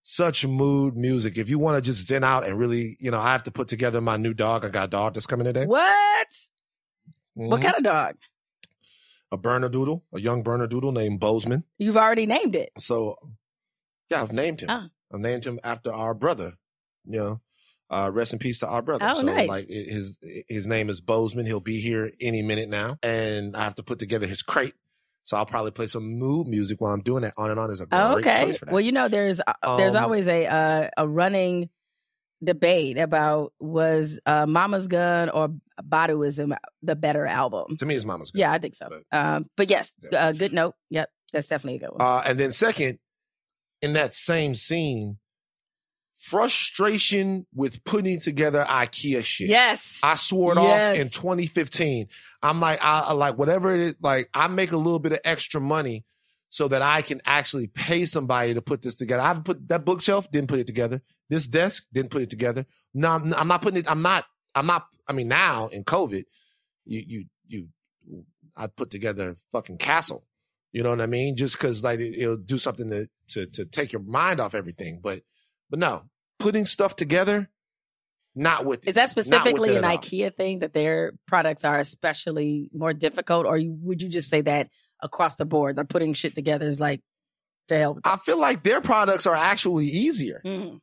[0.03, 1.39] Such mood music.
[1.39, 3.69] If you want to just zen out and really, you know, I have to put
[3.69, 4.65] together my new dog.
[4.65, 5.65] I got a dog that's coming today.
[5.65, 6.27] What?
[7.35, 7.63] What Mhm.
[7.63, 8.17] kind of dog?
[9.31, 11.63] A Bernedoodle, a young Bernedoodle named Boseman.
[11.79, 12.71] You've already named it.
[12.81, 13.17] So,
[14.11, 14.69] yeah, I've named him.
[14.71, 14.89] Ah.
[15.15, 16.55] I've named him after our brother.
[17.05, 17.41] You know,
[17.91, 19.07] uh, rest in peace to our brother.
[19.09, 19.49] Oh, so, nice.
[19.49, 20.19] like, his
[20.49, 21.47] his name is Boseman.
[21.47, 24.75] He'll be here any minute now, and I have to put together his crate.
[25.27, 27.35] So I'll probably play some mood music while I'm doing that.
[27.37, 28.43] On and on is a great Oh, okay.
[28.45, 28.71] choice for that.
[28.73, 31.69] Well, you know, there's uh, there's Um, always a uh, a running
[32.45, 35.49] debate about was uh, Mama's Gun or
[35.83, 37.77] Baduizm the better album.
[37.77, 38.39] to me, it's Mama's Gun.
[38.41, 38.89] Yeah, I think so.
[39.11, 40.75] um, but yes, uh, good note.
[40.91, 42.01] Yep, that's definitely a good one.
[42.07, 43.01] Uh, and then second,
[43.83, 45.19] in that same scene,
[46.27, 49.49] frustration with putting together IKEA shit.
[49.49, 50.01] Yes.
[50.03, 50.97] I swore it Yes.
[50.97, 52.09] off in 2015.
[52.43, 53.95] I'm like, I, I like whatever it is.
[54.01, 56.05] Like, I make a little bit of extra money
[56.51, 59.23] so that I can actually pay somebody to put this together.
[59.23, 61.03] I've put that bookshelf, didn't put it together.
[61.29, 62.67] This desk, didn't put it together.
[62.95, 63.91] No, I'm, I'm not putting it.
[63.91, 64.25] I'm not.
[64.55, 64.87] I'm not.
[65.09, 66.25] I mean, now in COVID,
[66.85, 67.69] you you you,
[68.57, 70.25] I put together a fucking castle.
[70.73, 71.37] You know what I mean?
[71.37, 75.01] Just because like it, it'll do something to to to take your mind off everything.
[75.03, 75.23] But
[75.69, 76.05] but no,
[76.39, 77.49] putting stuff together,
[78.35, 79.85] not with Is that specifically an.
[79.85, 84.41] IKEA thing that their products are especially more difficult, or you, would you just say
[84.43, 84.69] that
[85.03, 87.01] across the board, that putting shit together is like
[87.69, 87.95] to hell?
[87.95, 90.41] With I feel like their products are actually easier.
[90.45, 90.81] Mhm.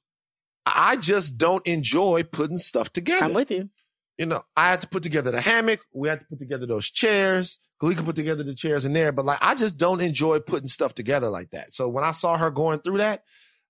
[0.65, 3.25] I just don't enjoy putting stuff together.
[3.25, 3.69] I'm with you.
[4.17, 5.81] You know, I had to put together the hammock.
[5.93, 7.59] We had to put together those chairs.
[7.81, 10.93] Kalika put together the chairs in there, but like I just don't enjoy putting stuff
[10.93, 11.73] together like that.
[11.73, 13.23] So when I saw her going through that,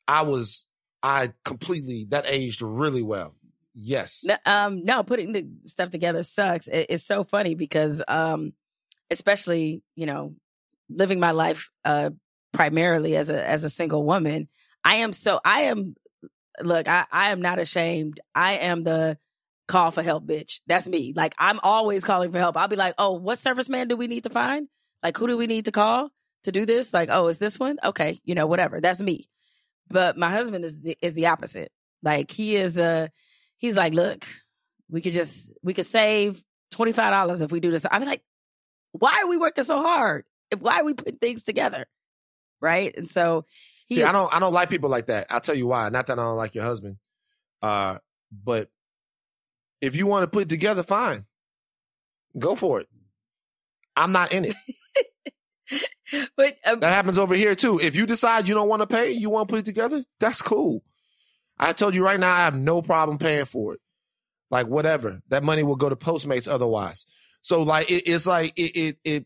[0.07, 0.67] I was
[1.03, 3.35] I completely that aged really well.
[3.75, 4.23] Yes.
[4.23, 6.67] No, um, no, putting the stuff together sucks.
[6.67, 8.53] It, it's so funny because, um,
[9.11, 10.35] especially you know,
[10.89, 12.11] living my life uh,
[12.53, 14.47] primarily as a as a single woman,
[14.83, 15.95] I am so I am.
[16.61, 18.21] Look, I I am not ashamed.
[18.33, 19.17] I am the
[19.67, 20.61] call for help bitch.
[20.67, 21.13] That's me.
[21.15, 22.55] Like I'm always calling for help.
[22.55, 24.67] I'll be like, oh, what serviceman do we need to find?
[25.01, 26.09] Like who do we need to call
[26.43, 26.93] to do this?
[26.93, 27.77] Like, oh, is this one?
[27.83, 28.79] Okay, you know, whatever.
[28.79, 29.27] That's me.
[29.89, 31.71] But my husband is the, is the opposite.
[32.01, 33.09] Like he is a
[33.57, 34.25] he's like, look,
[34.89, 37.85] we could just we could save twenty five dollars if we do this.
[37.89, 38.23] I'm like,
[38.91, 40.25] why are we working so hard?
[40.59, 41.85] Why are we putting things together?
[42.61, 42.93] Right.
[42.95, 43.45] And so
[43.87, 45.27] he, See, I don't I don't like people like that.
[45.29, 45.89] I'll tell you why.
[45.89, 46.97] Not that I don't like your husband.
[47.61, 47.99] Uh,
[48.31, 48.69] but
[49.81, 51.25] if you want to put it together, fine.
[52.37, 52.87] Go for it.
[53.95, 54.55] I'm not in it.
[56.37, 57.79] but um, that happens over here too.
[57.79, 60.41] If you decide you don't want to pay, you want to put it together, that's
[60.41, 60.83] cool.
[61.59, 63.79] I told you right now, I have no problem paying for it.
[64.49, 67.05] Like whatever, that money will go to Postmates otherwise.
[67.41, 69.25] So like it, it's like it, it it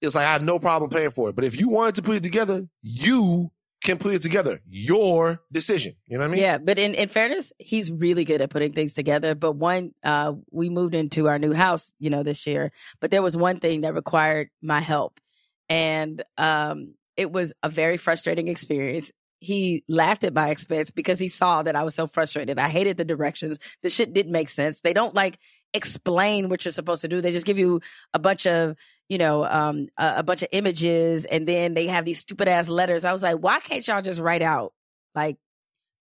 [0.00, 1.36] it's like I have no problem paying for it.
[1.36, 3.50] But if you wanted to put it together, you
[3.82, 4.60] can put it together.
[4.68, 5.94] Your decision.
[6.06, 6.40] You know what I mean?
[6.40, 9.34] Yeah, but in, in fairness, he's really good at putting things together.
[9.34, 12.72] But one, uh, we moved into our new house, you know, this year.
[13.00, 15.20] But there was one thing that required my help,
[15.68, 19.12] and um, it was a very frustrating experience.
[19.38, 22.58] He laughed at my expense because he saw that I was so frustrated.
[22.58, 23.58] I hated the directions.
[23.82, 24.80] The shit didn't make sense.
[24.80, 25.38] They don't like
[25.74, 27.20] explain what you're supposed to do.
[27.20, 27.80] They just give you
[28.14, 28.76] a bunch of
[29.08, 32.68] you know, um, a, a bunch of images, and then they have these stupid ass
[32.68, 33.04] letters.
[33.04, 34.72] I was like, why can't y'all just write out
[35.14, 35.36] like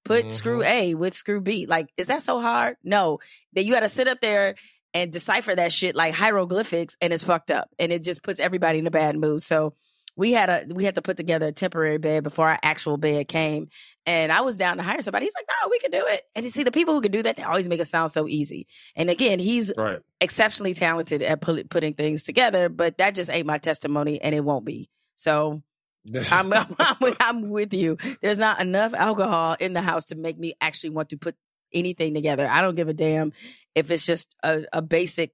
[0.04, 1.66] put screw A with screw B?
[1.68, 2.78] Like, is that so hard?
[2.84, 3.20] No,
[3.54, 4.56] that you got to sit up there
[4.96, 8.80] and decipher that shit like hieroglyphics, and it's fucked up, and it just puts everybody
[8.80, 9.44] in a bad mood.
[9.44, 9.76] So
[10.16, 13.28] we had a we had to put together a temporary bed before our actual bed
[13.28, 13.68] came,
[14.06, 15.26] and I was down to hire somebody.
[15.26, 16.22] He's like, no, we can do it.
[16.34, 18.26] And you see, the people who can do that, they always make it sound so
[18.26, 18.68] easy.
[18.96, 20.00] And again, he's right.
[20.22, 24.46] exceptionally talented at pu- putting things together, but that just ain't my testimony, and it
[24.46, 24.90] won't be.
[25.18, 25.62] So
[26.32, 27.98] I'm, I'm, with, I'm with you.
[28.22, 31.36] There's not enough alcohol in the house to make me actually want to put
[31.74, 32.48] anything together.
[32.48, 33.34] I don't give a damn
[33.76, 35.32] if it's just a, a basic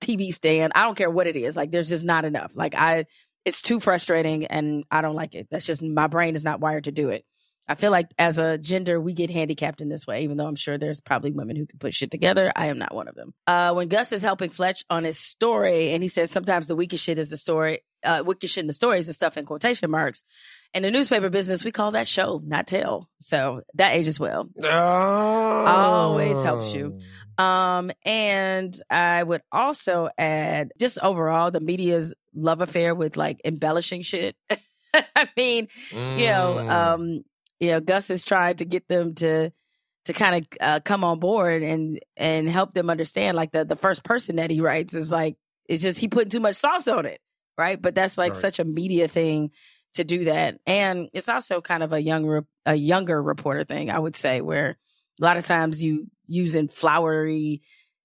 [0.00, 0.72] TV stand.
[0.74, 1.56] I don't care what it is.
[1.56, 2.52] Like there's just not enough.
[2.54, 3.04] Like I,
[3.44, 5.48] it's too frustrating, and I don't like it.
[5.50, 7.24] That's just my brain is not wired to do it.
[7.68, 10.56] I feel like as a gender, we get handicapped in this way, even though I'm
[10.56, 12.52] sure there's probably women who can put shit together.
[12.56, 13.32] I am not one of them.
[13.46, 17.04] Uh, when Gus is helping Fletch on his story, and he says sometimes the weakest
[17.04, 20.24] shit is the story, uh, wicked shit in the stories and stuff in quotation marks.
[20.74, 23.08] In the newspaper business, we call that show, not tell.
[23.20, 24.48] So that ages well.
[25.66, 26.98] Always helps you.
[27.40, 34.02] Um, and I would also add just overall the media's love affair with like embellishing
[34.02, 34.36] shit.
[34.94, 35.68] I mean,
[36.16, 36.70] you know, Mm.
[36.70, 37.22] um,
[37.60, 39.50] you know, Gus is trying to get them to
[40.06, 43.76] to kind of uh, come on board and and help them understand like the the
[43.76, 45.36] first person that he writes is like
[45.68, 47.20] it's just he putting too much sauce on it,
[47.58, 47.80] right?
[47.80, 48.40] But that's like Right.
[48.40, 49.50] such a media thing
[49.94, 53.90] to do that, and it's also kind of a young re- a younger reporter thing,
[53.90, 54.78] I would say, where
[55.20, 57.62] a lot of times you using flowery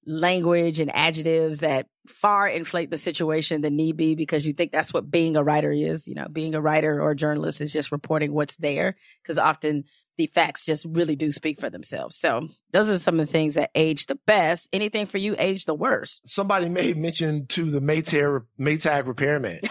[0.08, 4.94] language and adjectives that far inflate the situation than need be because you think that's
[4.94, 6.08] what being a writer is.
[6.08, 9.86] You know, being a writer or a journalist is just reporting what's there because often
[10.18, 12.16] the facts just really do speak for themselves.
[12.18, 14.70] So those are some of the things that age the best.
[14.72, 16.28] Anything for you age the worst.
[16.30, 19.60] Somebody made mention to the Maytag, Maytag repairman.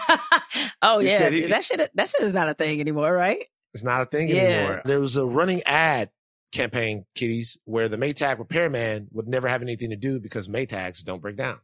[0.81, 1.89] Oh He yeah, he- that shit.
[1.95, 3.43] That shit is not a thing anymore, right?
[3.73, 4.35] It's not a thing Yeah.
[4.41, 4.81] anymore.
[4.85, 6.11] There was a running ad
[6.55, 11.21] campaign, kiddies, where the Maytag repairman would never have anything to do because Maytags don't
[11.21, 11.59] break down.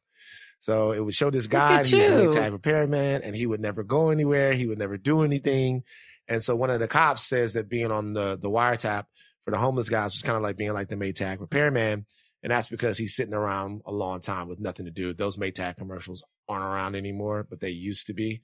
[0.60, 2.12] So it would show this guy, at he was a.
[2.12, 4.54] Maytag repairman, and he would never go anywhere.
[4.54, 5.84] He would never do anything.
[6.28, 9.06] And so one of the cops says that being on the, the wiretap
[9.44, 12.06] for the homeless guys was kind of like being like the Maytag repairman.
[12.44, 15.14] And that's because he's sitting around a long time with nothing to do.
[15.14, 18.42] Those Maytag commercials aren't around anymore, but they used to be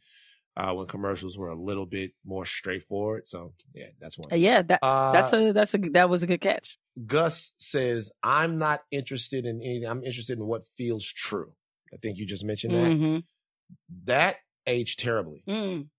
[0.57, 3.27] uh, when commercials were a little bit more straightforward.
[3.27, 4.27] So yeah, that's one.
[4.31, 6.79] Uh, yeah, that Uh, that's a that's a that was a good catch.
[7.05, 9.87] Gus says, I'm not interested in anything.
[9.87, 11.51] I'm interested in what feels true.
[11.93, 12.91] I think you just mentioned that.
[12.91, 13.23] Mhm.
[14.05, 15.43] That aged terribly.
[15.47, 15.89] Mm.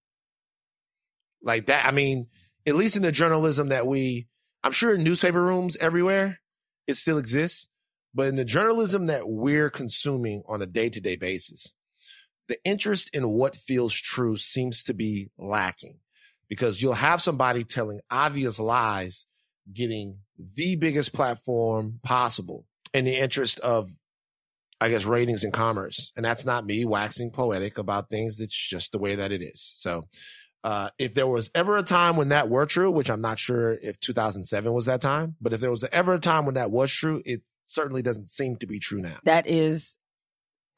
[1.41, 1.87] Like that.
[1.87, 2.27] I mean,
[2.67, 4.27] at least in the journalism that we,
[4.65, 6.41] I'm sure in newspaper rooms everywhere,
[6.89, 7.69] it still exists.
[8.13, 11.73] But in the journalism that we're consuming on a day to day basis,
[12.49, 16.01] the interest in what feels true seems to be lacking
[16.49, 19.27] because you'll have somebody telling obvious lies,
[19.73, 23.91] getting the biggest platform possible in the interest of,
[24.81, 26.13] I guess, ratings and commerce.
[26.17, 28.41] And that's not me waxing poetic about things.
[28.41, 29.73] It's just the way that it is.
[29.77, 30.09] So,
[30.65, 33.79] uh, if there was ever a time when that were true, which I'm not sure
[33.81, 36.93] if 2007 was that time, but if there was ever a time when that was
[36.93, 39.19] true, it certainly doesn't seem to be true now.
[39.25, 39.99] That is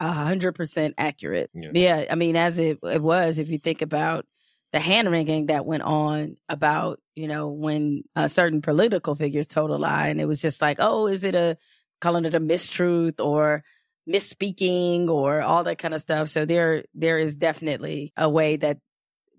[0.01, 1.49] hundred percent accurate.
[1.53, 1.71] Yeah.
[1.73, 2.05] Yeah.
[2.09, 4.25] I mean, as it, it was, if you think about
[4.73, 9.69] the hand wringing that went on about, you know, when uh, certain political figures told
[9.69, 11.57] a lie, and it was just like, oh, is it a
[11.99, 13.63] calling it a mistruth or
[14.09, 16.27] misspeaking or all that kind of stuff.
[16.29, 18.79] So there, there is definitely a way that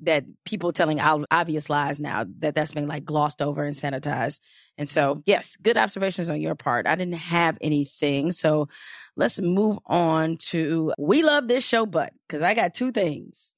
[0.04, 4.40] that people telling obvious lies now that that's been like glossed over and sanitized.
[4.76, 6.88] And so, yes, good observations on your part.
[6.88, 8.32] I didn't have anything.
[8.32, 8.68] So
[9.16, 13.56] let's move on to we love this show, but because I got two things.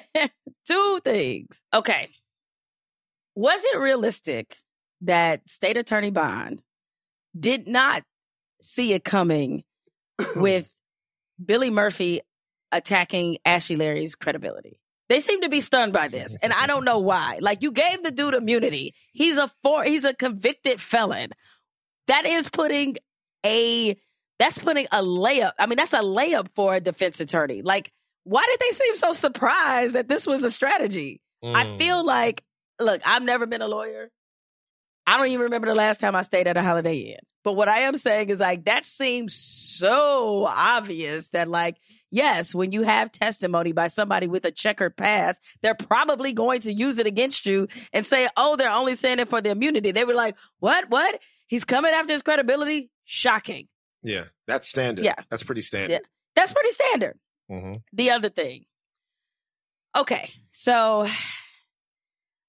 [0.66, 1.62] two things.
[1.72, 2.08] Okay.
[3.34, 4.58] Was it realistic
[5.02, 6.62] that State Attorney Bond
[7.38, 8.02] did not
[8.62, 9.64] see it coming
[10.36, 10.74] with
[11.44, 12.20] Billy Murphy
[12.70, 14.78] attacking Ashley Larry's credibility?
[15.08, 17.38] They seem to be stunned by this, and I don't know why.
[17.40, 18.94] Like you gave the dude immunity.
[19.12, 21.30] He's a for he's a convicted felon.
[22.08, 22.96] That is putting
[23.44, 23.96] a
[24.42, 25.52] that's putting a layup.
[25.58, 27.62] I mean, that's a layup for a defense attorney.
[27.62, 27.92] Like,
[28.24, 31.20] why did they seem so surprised that this was a strategy?
[31.44, 31.78] I Mm.
[31.78, 32.42] feel like,
[32.80, 34.10] look, I've never been a lawyer.
[35.06, 37.18] I don't even remember the last time I stayed at a Holiday Inn.
[37.44, 41.76] But what I am saying is like that seems so obvious that like
[42.12, 46.72] yes, when you have testimony by somebody with a checkered past, they're probably going to
[46.72, 50.04] use it against you and say, "Oh, they're only saying it for the immunity." They
[50.04, 50.88] were like, "What?
[50.88, 51.18] What?
[51.48, 53.66] He's coming after his credibility?" Shocking.
[54.02, 55.04] Yeah, that's standard.
[55.04, 55.14] Yeah.
[55.30, 55.92] That's pretty standard.
[55.92, 55.98] Yeah.
[56.34, 57.18] That's pretty standard.
[57.50, 57.82] Mhm.
[57.92, 58.64] The other thing.
[59.96, 61.06] Okay, so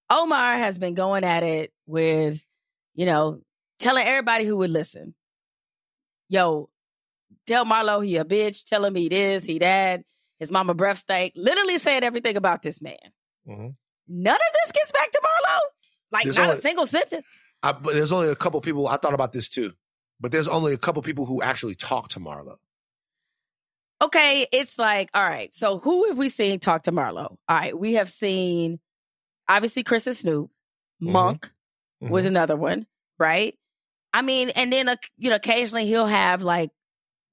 [0.09, 2.43] Omar has been going at it with,
[2.93, 3.41] you know,
[3.79, 5.15] telling everybody who would listen,
[6.29, 6.69] yo,
[7.47, 10.01] tell Marlo he a bitch, tell him he this, he that,
[10.39, 12.95] his mama breath stank, literally saying everything about this man.
[13.47, 13.75] Mhm.
[14.07, 15.59] None of this gets back to Marlo.
[16.11, 17.25] Like There's not only- a single sentence.
[17.61, 18.87] I, but there's only a couple people.
[18.87, 19.73] I thought about this too,
[20.23, 22.55] but there's only a couple people who actually talk to Marlo.
[24.01, 27.25] okay, it's like, all right, so who have we seen talk to Marlo?
[27.27, 28.79] All right, we have seen
[29.49, 30.49] obviously Chris and Snoop,
[31.01, 31.11] mm-hmm.
[31.11, 31.51] Monk
[31.99, 32.35] was mm-hmm.
[32.35, 32.87] another one,
[33.19, 33.53] right?
[34.13, 36.71] I mean, and then uh, you know, occasionally he'll have like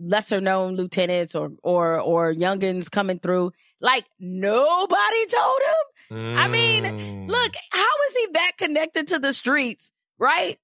[0.01, 3.53] lesser known lieutenants or or or youngins coming through.
[3.81, 6.37] Like nobody told him.
[6.37, 7.29] I mean, mm.
[7.29, 10.59] look, how is he that connected to the streets, right?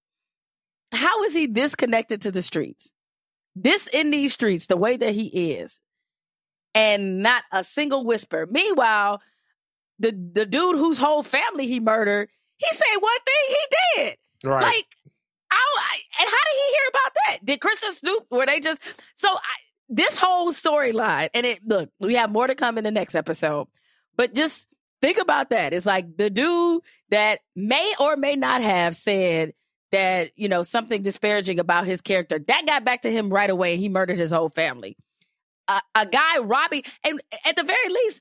[0.93, 2.93] How is he this connected to the streets?
[3.55, 5.81] This in these streets, the way that he is.
[6.75, 8.47] and not a single whisper.
[8.51, 9.21] Meanwhile,
[9.99, 12.29] the the dude whose whole family he murdered,
[12.59, 14.17] he said one thing, he did.
[14.45, 14.63] Right.
[14.63, 14.87] Like,
[15.51, 17.39] I, and how did he hear about that?
[17.47, 18.83] Did Chris and Snoop were they just
[19.15, 19.41] so I,
[19.89, 21.31] this whole storyline?
[21.35, 23.69] And it look, we have more to come in the next episode,
[24.17, 24.69] but just
[25.01, 25.73] think about that.
[25.73, 29.55] It's like the dude that may or may not have said
[29.93, 33.73] that you know something disparaging about his character that got back to him right away.
[33.75, 34.97] and He murdered his whole family.
[35.69, 38.21] A, a guy robbing, and at the very least,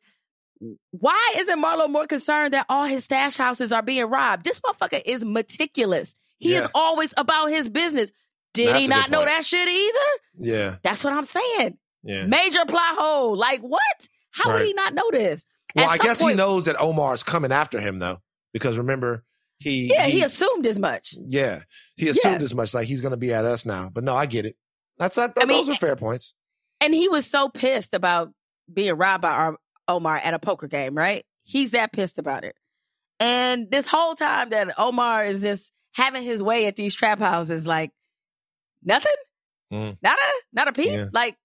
[0.91, 4.43] why isn't Marlo more concerned that all his stash houses are being robbed?
[4.43, 6.15] This motherfucker is meticulous.
[6.37, 8.11] He is always about his business.
[8.53, 9.29] Did That's he not know point.
[9.29, 9.99] that shit either?
[10.39, 10.75] Yeah.
[10.81, 11.77] That's what I'm saying.
[12.03, 12.25] Yeah.
[12.25, 13.35] Major plot hole.
[13.35, 14.07] Like what?
[14.31, 15.45] How would he not know this?
[15.75, 18.21] Well, I guess he knows that Omar's coming after him though,
[18.53, 19.23] because remember
[19.59, 21.15] he Yeah, he, assumed as much.
[21.27, 21.61] yeah
[21.95, 22.43] he assumed Yes.
[22.43, 23.89] as much like he's to be at us now.
[23.93, 24.55] But no, I get it.
[24.97, 25.33] That's that.
[25.37, 26.33] I mean, those are fair points.
[26.81, 28.31] And he was so pissed about
[28.71, 31.25] being robbed by Ar- Omar at a poker game, right?
[31.43, 32.55] He's that pissed about it.
[33.19, 37.65] And this whole time that Omar is just having his way at these trap houses,
[37.65, 37.91] like
[38.83, 39.11] nothing,
[39.71, 39.97] Mhm.
[40.01, 41.05] not a not a peep, Yeah.
[41.13, 41.37] like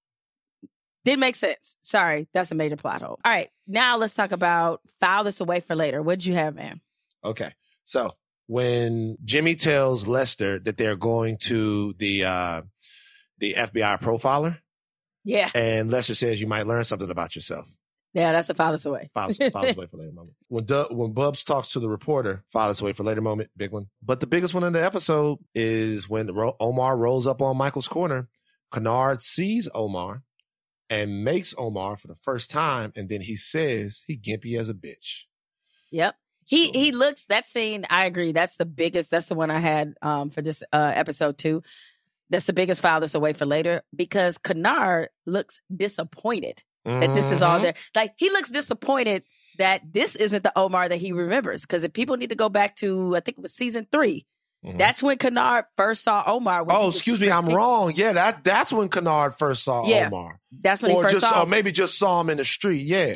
[1.04, 1.76] didn't make sense.
[1.82, 3.18] Sorry, that's a major plot hole.
[3.24, 6.02] All right, now let's talk about file this away for later.
[6.02, 6.80] What'd you have, man?
[7.24, 7.52] Okay.
[7.90, 8.10] So
[8.46, 12.62] when Jimmy tells Lester that they're going to the uh
[13.38, 14.58] the FBI profiler,
[15.24, 17.68] Yeah, and Lester says you might learn something about yourself.
[18.12, 19.10] yeah, that's a file this away.
[19.12, 20.36] Files, files away for later moment.
[20.48, 23.50] When Du- when Bubs talks to the reporter, files away for later moment.
[23.56, 23.86] Big one.
[24.02, 27.88] But the biggest one in the episode is when Ro- Omar rolls up on Michael's
[27.88, 28.28] corner.
[28.72, 30.22] Kennard sees Omar
[30.88, 34.74] and makes Omar for the first time, and then he says he gimpy as a
[34.74, 35.24] bitch.
[35.90, 36.14] Yep.
[36.50, 37.86] He he looks that scene.
[37.88, 38.32] I agree.
[38.32, 39.10] That's the biggest.
[39.10, 41.62] That's the one I had um for this uh episode too.
[42.28, 47.42] That's the biggest file that's away for later because Kennard looks disappointed that this is
[47.42, 47.62] all Mhm.
[47.62, 47.74] there.
[47.94, 49.22] Like he looks disappointed
[49.58, 51.62] that this isn't the Omar that he remembers.
[51.62, 54.26] Because if people need to go back to I think it was season 3
[54.64, 54.76] Mhm.
[54.78, 56.64] that's when Kennard first saw Omar.
[56.68, 57.92] Oh, excuse me, I'm wrong.
[57.94, 60.06] Yeah, that that's when Kennard first saw Yeah.
[60.06, 60.38] Omar.
[60.52, 62.82] That's when he or first just saw or maybe just saw him in the street.
[62.86, 63.14] Yeah,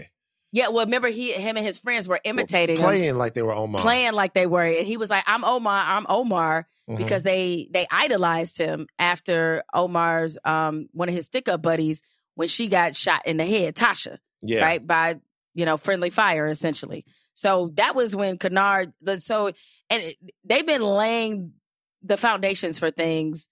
[0.55, 2.83] Yeah, well, remember he him and his friends were imitating him.
[2.83, 3.83] playing like they were Omar.
[3.83, 6.99] playing like they were and he was like i'm omar i'm omar Mhm.
[6.99, 12.03] because they they idolized him after omar's um one of his stick-up buddies
[12.37, 14.63] when she got shot in the head tosha Yeah.
[14.63, 15.17] right by
[15.55, 19.51] you know friendly fire essentially so that was when Kennard so
[19.91, 21.55] and they've been laying
[22.03, 23.49] the foundations for things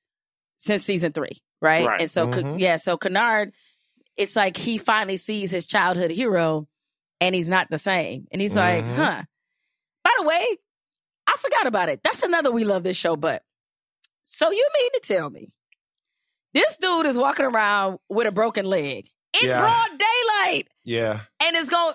[0.59, 2.01] since season three right, Right.
[2.03, 2.61] and so Mhm.
[2.61, 3.53] yeah so Kennard
[4.17, 6.69] it's like he finally sees his childhood hero
[7.23, 8.95] and he's not the same and he's like Mhm.
[8.97, 9.23] huh
[10.05, 10.45] by the way,
[11.29, 12.01] I forgot about it.
[12.03, 13.43] That's another we love this show, but
[14.25, 15.53] so you mean to tell me
[16.55, 19.09] this dude is walking around with a broken leg
[19.41, 19.61] in Yeah.
[19.61, 21.21] broad daylight Yeah.
[21.41, 21.95] and it's going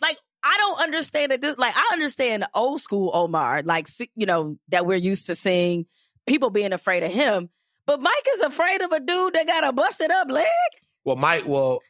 [0.00, 1.40] like I don't understand it.
[1.40, 5.86] This like I understand old school Omar, like you know that we're used to seeing
[6.26, 7.50] people being afraid of him,
[7.86, 10.46] but Mike is afraid of a dude that got a busted up leg.
[11.04, 11.44] Well, Mike.
[11.46, 11.80] Well,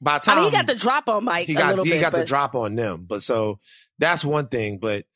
[0.00, 1.90] by the I time mean, he got the drop on Mike he a got he
[1.90, 3.04] bit, got the drop on them.
[3.08, 3.58] But so
[3.98, 4.78] that's one thing.
[4.78, 5.06] But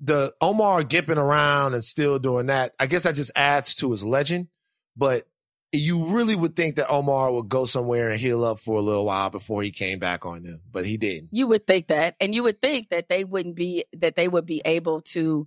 [0.00, 4.04] the Omar gipping around and still doing that, I guess that just adds to his
[4.04, 4.48] legend.
[4.96, 5.26] But
[5.72, 9.04] you really would think that Omar would go somewhere and heal up for a little
[9.04, 11.28] while before he came back on them, but he didn't.
[11.30, 14.46] You would think that, and you would think that they wouldn't be that they would
[14.46, 15.46] be able to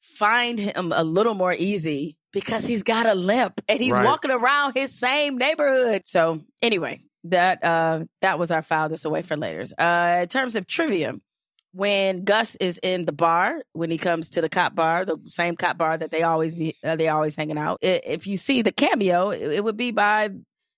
[0.00, 4.04] find him a little more easy because he's got a limp and he's Right.
[4.06, 6.02] walking around his same neighborhood.
[6.06, 9.64] So anyway, that uh that was our file this away for later.
[9.78, 11.14] Uh in terms of trivia,
[11.72, 15.56] when Gus is in the bar, when he comes to the cop bar, the same
[15.56, 17.78] cop bar that they always be uh, they always hanging out.
[17.80, 20.30] If you see the cameo, it, it would be by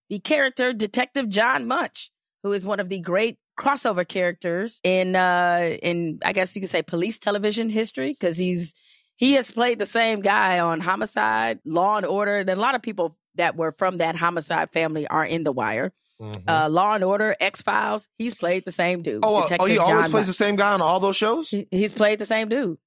[0.09, 2.11] the character Detective John Munch,
[2.43, 6.71] who is one of the great crossover characters in uh in I guess you could
[6.71, 8.75] say police television history because he's
[9.17, 12.83] he has played the same guy on Homicide, Law and Order, and a lot of
[12.83, 15.93] people that were from that Homicide family are in The Wire.
[16.21, 19.21] Uh, Law and Order, X Files, he's played the same dude.
[19.25, 21.51] Oh, uh, oh, Detective he always John plays the same guy on all those shows.
[21.51, 22.79] He- he's played the same dude.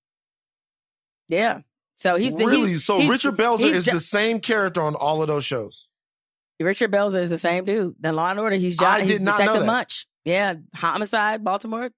[1.28, 1.62] Yeah.
[1.96, 2.70] So he's the really.
[2.70, 5.88] he's- so he's- Richard Belzer is Jo- the same character on all of those shows.
[6.60, 7.96] Richard Belzer is the same dude.
[8.00, 8.88] Then Law and Order, he's John.
[8.94, 9.68] I did he's not know Detective that.
[9.68, 10.08] Munch.
[10.26, 11.90] Yeah, Homicide, Baltimore,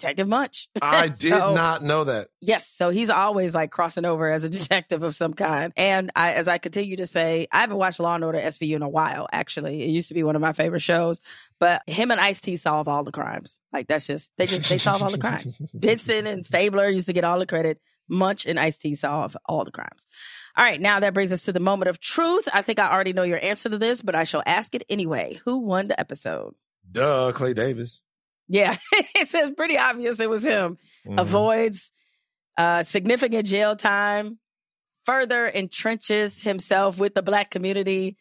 [0.00, 0.68] Detective Munch.
[0.82, 2.28] I did So- not know that.
[2.40, 5.72] Yes, so he's always like crossing over as a detective of some kind.
[5.76, 8.82] And I, as I continue to say, I haven't watched Law and Order SVU in
[8.82, 9.28] a while.
[9.32, 11.20] Actually, it used to be one of my favorite shows.
[11.58, 13.60] But him and Ice T solve all the crimes.
[13.72, 15.58] Like that's just they just they solve all the crimes.
[15.74, 17.78] Benson and Stabler used to get all the credit.
[18.08, 20.06] Munch and Ice T solve all the crimes.
[20.56, 22.48] All right, now that brings us to the moment of truth.
[22.52, 25.38] I think I already know your answer to this, but I shall ask it anyway.
[25.44, 26.54] Who won the episode?
[26.90, 28.02] Duh, Clay Davis.
[28.52, 30.76] Yeah, it says pretty obvious it was him.
[31.06, 31.20] Mhm.
[31.20, 31.92] Avoids
[32.58, 34.38] uh, significant jail time,
[35.06, 38.16] further entrenches himself with the black community,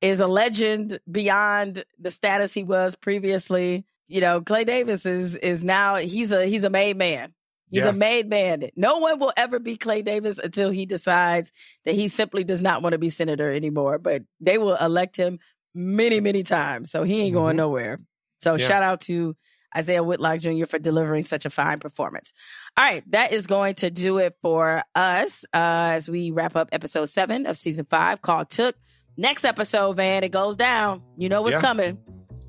[0.00, 3.84] is a legend beyond the status he was previously.
[4.08, 7.32] You know, Clay Davis is is now he's a he's a made man.
[7.70, 7.90] He's Yeah.
[7.90, 8.64] a made man.
[8.76, 11.52] No one will ever be Clay Davis until he decides
[11.84, 13.98] that he simply does not want to be senator anymore.
[13.98, 15.38] But they will elect him
[15.74, 16.90] many, many times.
[16.90, 17.58] So he ain't going Mhm.
[17.58, 17.98] nowhere.
[18.44, 18.68] So Yeah.
[18.68, 19.34] shout out to
[19.76, 20.66] Isaiah Whitlock Jr.
[20.66, 22.32] for delivering such a fine performance.
[22.76, 25.56] All right, that is going to do it for us uh,
[25.98, 28.76] as we wrap up episode seven of season five called Took.
[29.16, 31.02] Next episode, Van, it goes down.
[31.16, 31.60] You know what's Yeah.
[31.60, 31.98] coming.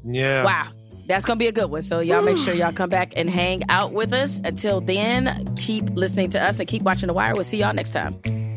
[0.03, 0.43] Yeah.
[0.43, 0.67] Wow.
[1.07, 1.83] That's going to be a good one.
[1.83, 4.39] So, y'all make sure y'all come back and hang out with us.
[4.43, 7.33] Until then, keep listening to us and keep watching The Wire.
[7.35, 8.54] We'll see y'all next time.